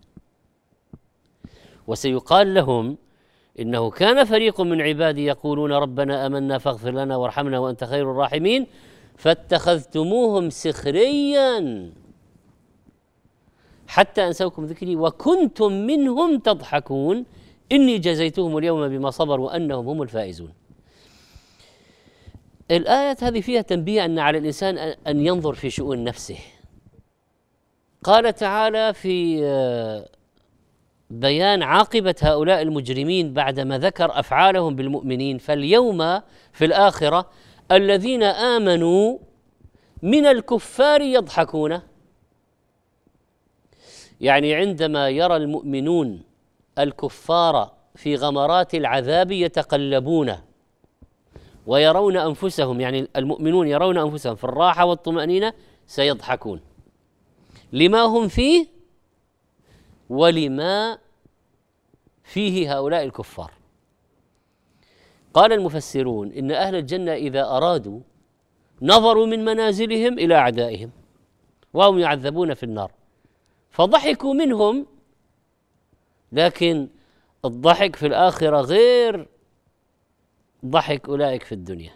وسيقال 1.87 2.53
لهم 2.53 2.97
إنه 3.59 3.89
كان 3.89 4.23
فريق 4.23 4.61
من 4.61 4.81
عبادي 4.81 5.25
يقولون 5.25 5.71
ربنا 5.71 6.25
آمنا 6.25 6.57
فاغفر 6.57 6.91
لنا 6.91 7.15
وارحمنا 7.15 7.59
وأنت 7.59 7.83
خير 7.83 8.11
الراحمين 8.11 8.67
فاتخذتموهم 9.17 10.49
سخريا. 10.49 11.91
حتى 13.87 14.27
أنسوكم 14.27 14.65
ذكري 14.65 14.95
وكنتم 14.95 15.71
منهم 15.71 16.39
تضحكون. 16.39 17.25
إني 17.71 17.97
جزيتهم 17.97 18.57
اليوم 18.57 18.87
بما 18.87 19.09
صبروا 19.09 19.55
أنهم 19.55 19.87
هم 19.87 20.01
الفائزون. 20.01 20.53
الآية 22.71 23.17
هذه 23.21 23.41
فيها 23.41 23.61
تنبيه 23.61 24.05
أن 24.05 24.19
على 24.19 24.37
الإنسان 24.37 24.77
أن 25.07 25.25
ينظر 25.25 25.53
في 25.53 25.69
شؤون 25.69 26.03
نفسه. 26.03 26.37
قال 28.03 28.35
تعالى 28.35 28.93
في 28.93 29.39
آه، 29.43 30.09
بيان 31.09 31.63
عاقبة 31.63 32.15
هؤلاء 32.21 32.61
المجرمين 32.61 33.33
بعدما 33.33 33.77
ذكر 33.77 34.19
أفعالهم 34.19 34.75
بالمؤمنين 34.75 35.37
فاليوم 35.37 36.21
في 36.53 36.65
الآخرة 36.65 37.29
الذين 37.71 38.23
آمنوا 38.23 39.17
من 40.03 40.25
الكفار 40.25 41.01
يضحكون. 41.01 41.81
يعني 44.21 44.55
عندما 44.55 45.09
يرى 45.09 45.35
المؤمنون 45.35 46.21
الكفار 46.79 47.73
في 47.95 48.15
غمرات 48.15 48.75
العذاب 48.75 49.31
يتقلبون 49.31 50.35
ويرون 51.67 52.17
أنفسهم 52.17 52.81
يعني 52.81 53.07
المؤمنون 53.15 53.67
يرون 53.67 53.97
أنفسهم 53.97 54.35
في 54.35 54.43
الراحة 54.43 54.85
والطمأنينة 54.85 55.53
سيضحكون. 55.87 56.61
لما 57.73 58.01
هم 58.01 58.27
فيه؟ 58.27 58.78
ولما 60.09 60.97
فيه 62.23 62.77
هؤلاء 62.77 63.03
الكفار. 63.03 63.51
قال 65.33 65.53
المفسرون 65.53 66.31
إن 66.31 66.51
أهل 66.51 66.75
الجنة 66.75 67.13
إذا 67.13 67.45
أرادوا 67.45 67.99
نظروا 68.81 69.25
من 69.25 69.45
منازلهم 69.45 70.19
إلى 70.19 70.35
أعدائهم 70.35 70.91
وهم 71.73 71.99
يعذبون 71.99 72.53
في 72.53 72.63
النار. 72.63 72.91
فضحكوا 73.69 74.33
منهم 74.33 74.85
لكن 76.31 76.87
الضحك 77.45 77.95
في 77.95 78.07
الآخرة 78.07 78.61
غير 78.61 79.27
ضحك 80.65 81.09
أولئك 81.09 81.43
في 81.43 81.51
الدنيا. 81.51 81.93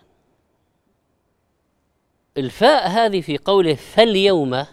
الفاء 2.38 2.88
هذه 2.90 3.22
في 3.22 3.38
قوله 3.38 3.74
فاليوم 3.76 4.66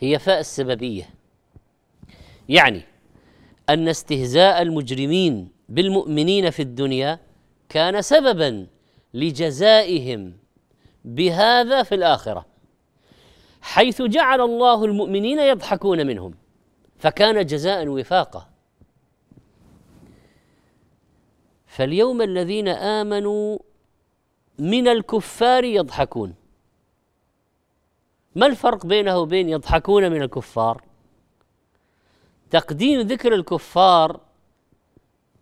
هي 0.00 0.18
فاء 0.18 0.40
السببية. 0.40 1.19
يعني 2.50 2.82
أن 3.68 3.88
استهزاء 3.88 4.62
المجرمين 4.62 5.48
بالمؤمنين 5.68 6.50
في 6.50 6.62
الدنيا 6.62 7.18
كان 7.68 8.02
سببا 8.02 8.66
لجزائهم 9.14 10.36
بهذا 11.04 11.82
في 11.82 11.94
الآخرة 11.94 12.46
حيث 13.62 14.02
جعل 14.02 14.40
الله 14.40 14.84
المؤمنين 14.84 15.38
يضحكون 15.38 16.06
منهم 16.06 16.34
فكان 16.98 17.46
جزاء 17.46 17.88
وفاقا. 17.88 18.48
فاليوم 21.66 22.22
الذين 22.22 22.68
آمنوا 22.68 23.58
من 24.58 24.88
الكفار 24.88 25.64
يضحكون. 25.64 26.34
ما 28.34 28.46
الفرق 28.46 28.86
بينه 28.86 29.18
وبين 29.18 29.48
يضحكون 29.48 30.10
من 30.10 30.22
الكفار؟ 30.22 30.89
تقديم 32.50 33.00
ذكر 33.00 33.34
الكفار 33.34 34.20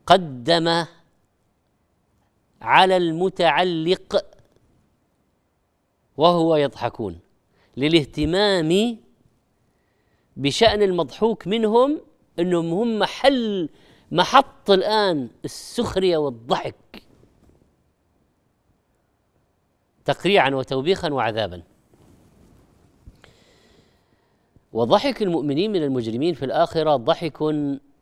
قدم 0.07 0.85
على 2.63 2.97
المتعلق 2.97 4.25
وهو 6.17 6.57
يضحكون 6.57 7.21
للاهتمام 7.77 8.99
بشأن 10.37 10.83
المضحوك 10.83 11.47
منهم 11.47 12.01
إنهم 12.39 12.73
هم 12.73 12.99
محل 12.99 13.69
محط 14.13 14.71
الآن 14.71 15.31
السخرية 15.45 16.17
والضحك. 16.17 17.03
تقريعا 20.05 20.51
وتوبيخا 20.51 21.13
وعذابا. 21.13 21.63
وضحك 24.73 25.23
المؤمنين 25.23 25.73
من 25.73 25.83
المجرمين 25.83 26.35
في 26.35 26.45
الآخرة 26.45 26.97
ضحك 26.97 27.43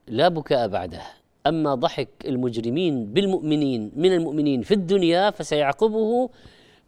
لا 0.09 0.29
بكاء 0.29 0.69
بعده. 0.69 1.03
أما 1.47 1.75
ضحك 1.75 2.09
المجرمين 2.25 3.07
بالمؤمنين 3.13 3.93
من 3.97 4.13
المؤمنين 4.13 4.63
في 4.63 4.75
الدنيا 4.75 5.31
فسيعقبه 5.31 6.31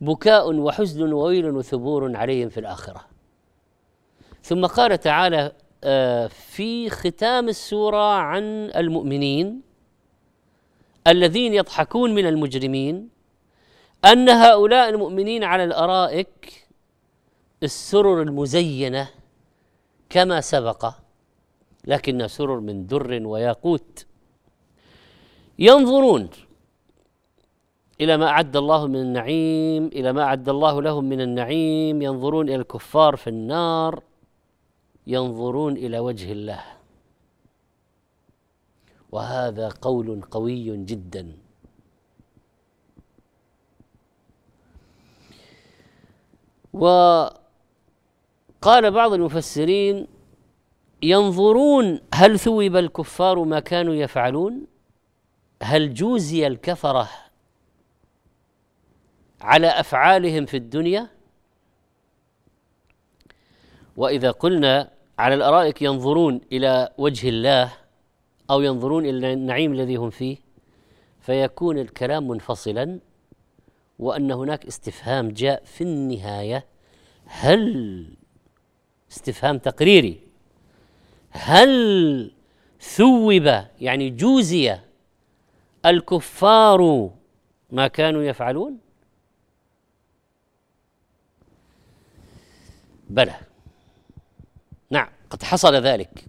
بكاء 0.01 0.55
وحزن 0.55 1.12
وويل 1.12 1.51
وثبور 1.51 2.16
عليهم 2.16 2.49
في 2.49 2.61
الآخرة. 2.61 3.01
ثم 4.43 4.66
قال 4.66 5.01
تعالى 5.01 5.53
آه، 5.85 6.26
في 6.26 6.91
ختام 6.91 7.49
السورة 7.49 8.12
عن 8.14 8.70
المؤمنين 8.76 9.61
الذين 11.07 11.55
يضحكون 11.55 12.14
من 12.14 12.26
المجرمين 12.26 13.09
أن 14.05 14.29
هؤلاء 14.29 14.89
المؤمنين 14.89 15.45
على 15.45 15.64
الأرائك 15.64 16.66
السرر 17.62 18.22
المزينة 18.22 19.09
كما 20.11 20.41
سبق 20.41 20.95
لكنها 21.85 22.27
سرر 22.27 22.61
من 22.61 22.87
در 22.87 23.27
وياقوت. 23.27 24.07
ينظرون 25.59 26.29
إلى 28.01 28.17
ما 28.17 28.27
أعد 28.27 28.57
الله 28.57 28.87
من 28.87 28.97
النعيم 28.97 29.87
إلى 29.87 30.13
ما 30.13 30.23
أعد 30.23 30.49
الله 30.49 30.83
لهم 30.83 31.05
من 31.05 31.21
النعيم. 31.21 32.03
ينظرون 32.03 32.49
إلى 32.49 32.57
الكفار 32.57 33.17
في 33.17 33.31
النار 33.31 34.03
ينظرون 35.07 35.77
إلى 35.77 35.99
وجه 35.99 36.33
الله. 36.33 36.65
وهذا 39.13 39.69
قول 39.69 40.23
قوي 40.31 40.77
جدا. 40.85 41.33
وقال 48.63 48.91
بعض 48.91 49.13
المفسرين 49.13 50.07
ينظرون 51.03 52.01
هل 52.15 52.39
ثوب 52.39 52.77
الكفار 52.77 53.45
ما 53.45 53.61
كانوا 53.61 53.95
يفعلون؟ 53.95 54.67
هل 55.63 55.95
جوزي 55.95 56.47
الكفرة 56.47 57.09
على 59.41 59.67
أفعالهم 59.67 60.47
في 60.47 60.57
الدنيا؟ 60.57 61.09
وإذا 63.97 64.31
قلنا 64.31 64.91
على 65.19 65.35
الأرائك 65.35 65.83
ينظرون 65.83 66.41
إلى 66.53 66.93
وجه 66.99 67.29
الله 67.29 67.73
أو 68.51 68.61
ينظرون 68.61 69.07
إلى 69.07 69.33
النعيم 69.33 69.73
الذي 69.73 69.97
هم 69.97 70.11
فيه 70.11 70.37
فيكون 71.21 71.79
الكلام 71.79 72.29
منفصلا 72.29 72.99
وأن 73.99 74.33
هناك 74.33 74.67
استفهام 74.67 75.29
جاء 75.29 75.63
في 75.65 75.85
النهاية 75.85 76.67
هل 77.25 78.18
استفهام 79.11 79.59
تقريري. 79.59 80.21
هل 81.31 82.33
ثوب 82.81 83.65
يعني 83.81 84.11
جوزي 84.11 84.79
الكفار 85.87 87.11
ما 87.71 87.89
كانوا 87.89 88.23
يفعلون؟ 88.23 88.79
بلى. 93.11 93.35
نعم 94.91 95.09
قد 95.31 95.43
حصل 95.43 95.75
ذلك. 95.75 96.25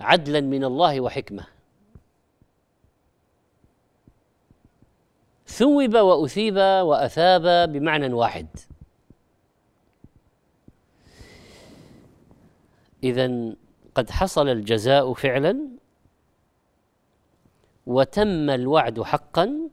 عدلا 0.00 0.40
من 0.40 0.64
الله 0.64 1.00
وحكمة. 1.00 1.44
ثوب 5.46 5.94
وأثيب 5.94 6.56
وأثاب 6.56 7.72
بمعنى 7.72 8.14
واحد. 8.14 8.46
اذا 13.04 13.54
قد 13.94 14.10
حصل 14.10 14.48
الجزاء 14.48 15.12
فعلا 15.12 15.68
وتم 17.86 18.50
الوعد 18.50 19.02
حقا 19.02 19.70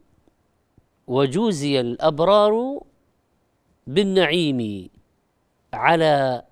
وجوزي 1.07 1.79
الأبرار 1.79 2.81
بالنعيم 3.87 4.89
على 5.73 6.43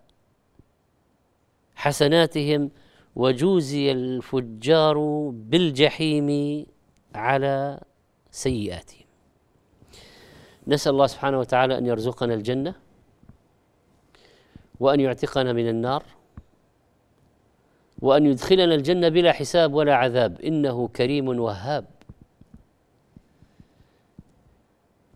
حسناتهم 1.76 2.72
وجوزي 3.16 3.92
الفجار 3.92 4.98
بالجحيم 5.34 6.30
على 7.16 7.80
سيئاتهم. 8.32 9.06
نسأل 10.68 10.92
الله 10.92 11.08
سبحانه 11.08 11.40
وتعالى 11.40 11.78
أن 11.78 11.86
يرزقنا 11.86 12.34
الجنة 12.34 12.76
وأن 14.80 15.00
يعتقنا 15.00 15.54
من 15.54 15.70
النار 15.70 16.04
وأن 18.02 18.26
يدخلنا 18.26 18.76
الجنة 18.76 19.10
بلا 19.10 19.32
حساب 19.32 19.74
ولا 19.74 19.96
عذاب. 19.96 20.42
إنه 20.42 20.88
كريم 20.88 21.40
وهاب. 21.40 21.86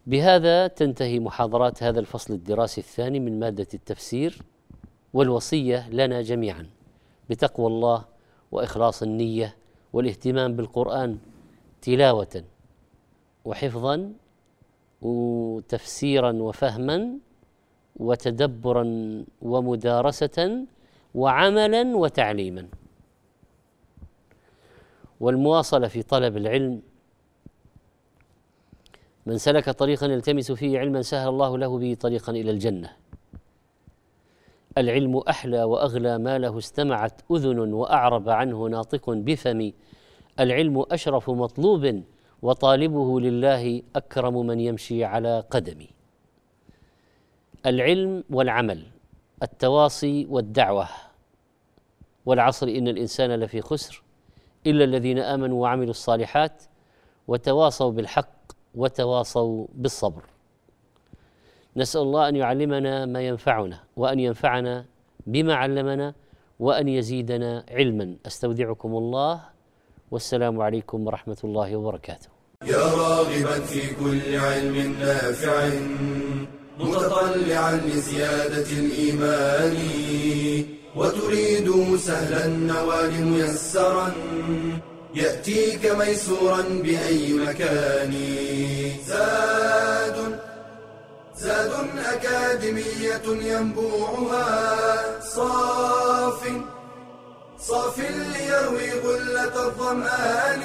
بهذا 0.08 0.68
تنتهي 0.68 1.20
محاضرات 1.20 1.84
هذا 1.84 2.00
الفصل 2.00 2.34
الدراسي 2.34 2.82
الثاني 2.82 3.20
من 3.20 3.40
مادة 3.40 3.68
التفسير 3.74 4.42
والوصية 5.14 5.90
لنا 5.90 6.22
جميعا. 6.22 6.70
بتقوى 7.30 7.68
الله 7.68 8.06
وإخلاص 8.52 9.04
النية 9.04 9.56
والاهتمام 9.94 10.56
بالقرآن 10.56 11.18
تلاوة 11.82 12.44
وحفظا 13.46 14.14
وتفسيرا 15.02 16.32
وفهما 16.32 17.18
وتدبرا 17.96 18.86
ومدارسة 19.42 20.66
وعملا 21.20 21.98
وتعليما. 21.98 22.68
والمواصلة 25.20 25.88
في 25.88 26.04
طلب 26.04 26.38
العلم 26.38 26.82
من 29.26 29.38
سلك 29.38 29.70
طريقا 29.70 30.08
يلتمس 30.08 30.52
فيه 30.52 30.80
علما 30.80 31.02
سهل 31.02 31.30
الله 31.30 31.58
له 31.58 31.80
به 31.80 31.98
طريقا 32.00 32.32
إلى 32.32 32.52
الجنة. 32.52 32.92
العلم 34.78 35.18
أحلى 35.18 35.64
وأغلى 35.64 36.18
ما 36.18 36.38
له 36.38 36.58
استمعت 36.58 37.22
أذن 37.32 37.60
وأعرب 37.74 38.30
عنه 38.30 38.68
ناطق 38.68 39.10
بفم. 39.10 39.72
العلم 40.40 40.86
أشرف 40.92 41.30
مطلوب 41.30 42.04
وطالبه 42.42 43.20
لله 43.20 43.82
أكرم 43.96 44.46
من 44.46 44.60
يمشي 44.60 45.04
على 45.04 45.44
قدمي. 45.50 45.90
العلم 47.66 48.24
والعمل 48.30 48.84
التواصي 49.44 50.26
والدعوة. 50.30 51.09
والعصر 52.30 52.68
إن 52.68 52.88
الإنسان 52.88 53.32
لفي 53.32 53.62
خسر 53.62 54.04
إلا 54.68 54.84
الذين 54.84 55.20
آمنوا 55.20 55.62
وعملوا 55.62 55.90
الصالحات 55.90 56.64
وتواصوا 57.28 57.92
بالحق 57.92 58.38
وتواصوا 58.76 59.68
بالصبر. 59.74 60.24
نسأل 61.76 62.02
الله 62.02 62.30
أن 62.30 62.36
يعلمنا 62.36 63.06
ما 63.06 63.22
ينفعنا 63.22 63.80
وأن 63.96 64.20
ينفعنا 64.20 64.86
بما 65.28 65.56
علمنا 65.56 66.14
وأن 66.60 66.88
يزيدنا 66.88 67.66
علما. 67.72 68.16
أستودعكم 68.26 68.92
الله 68.96 69.42
والسلام 70.12 70.62
عليكم 70.62 71.08
ورحمة 71.08 71.38
الله 71.44 71.76
وبركاته. 71.76 72.30
يا 72.64 72.78
راغبا 72.78 73.60
في 73.60 73.96
كل 73.96 74.36
علم 74.36 74.76
نافع. 75.00 75.70
متطلعا 76.80 77.82
لزيادة 77.88 78.70
الإيمان 78.72 79.78
وتريد 80.96 81.98
سهلا 81.98 82.46
النوال 82.46 83.26
ميسرا 83.26 84.12
يأتيك 85.16 85.86
ميسورا 85.86 86.62
بأي 86.84 87.34
مكان. 87.34 88.14
زاد 89.08 90.40
زاد 91.38 91.72
أكاديمية 92.14 93.26
ينبوعها 93.26 94.50
صاف 95.36 96.42
صاف 97.60 98.00
ليروي 98.00 98.92
غلة 98.92 99.68
الظمآن. 99.68 100.62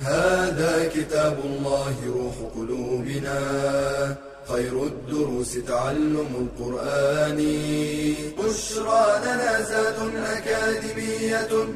هذا 0.00 0.90
كتاب 0.94 1.38
الله 1.44 1.94
روح 2.06 2.36
قلوبنا. 2.56 4.31
خير 4.48 4.84
الدروس 4.86 5.54
تعلم 5.68 6.48
القرآن. 6.58 7.36
بشرى 8.38 9.20
لنا 9.24 9.62
زاد 9.62 9.98
أكاديمية 10.16 11.66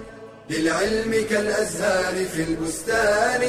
للعلم 0.51 1.25
كالأزهار 1.31 2.25
في 2.25 2.43
البستان. 2.43 3.43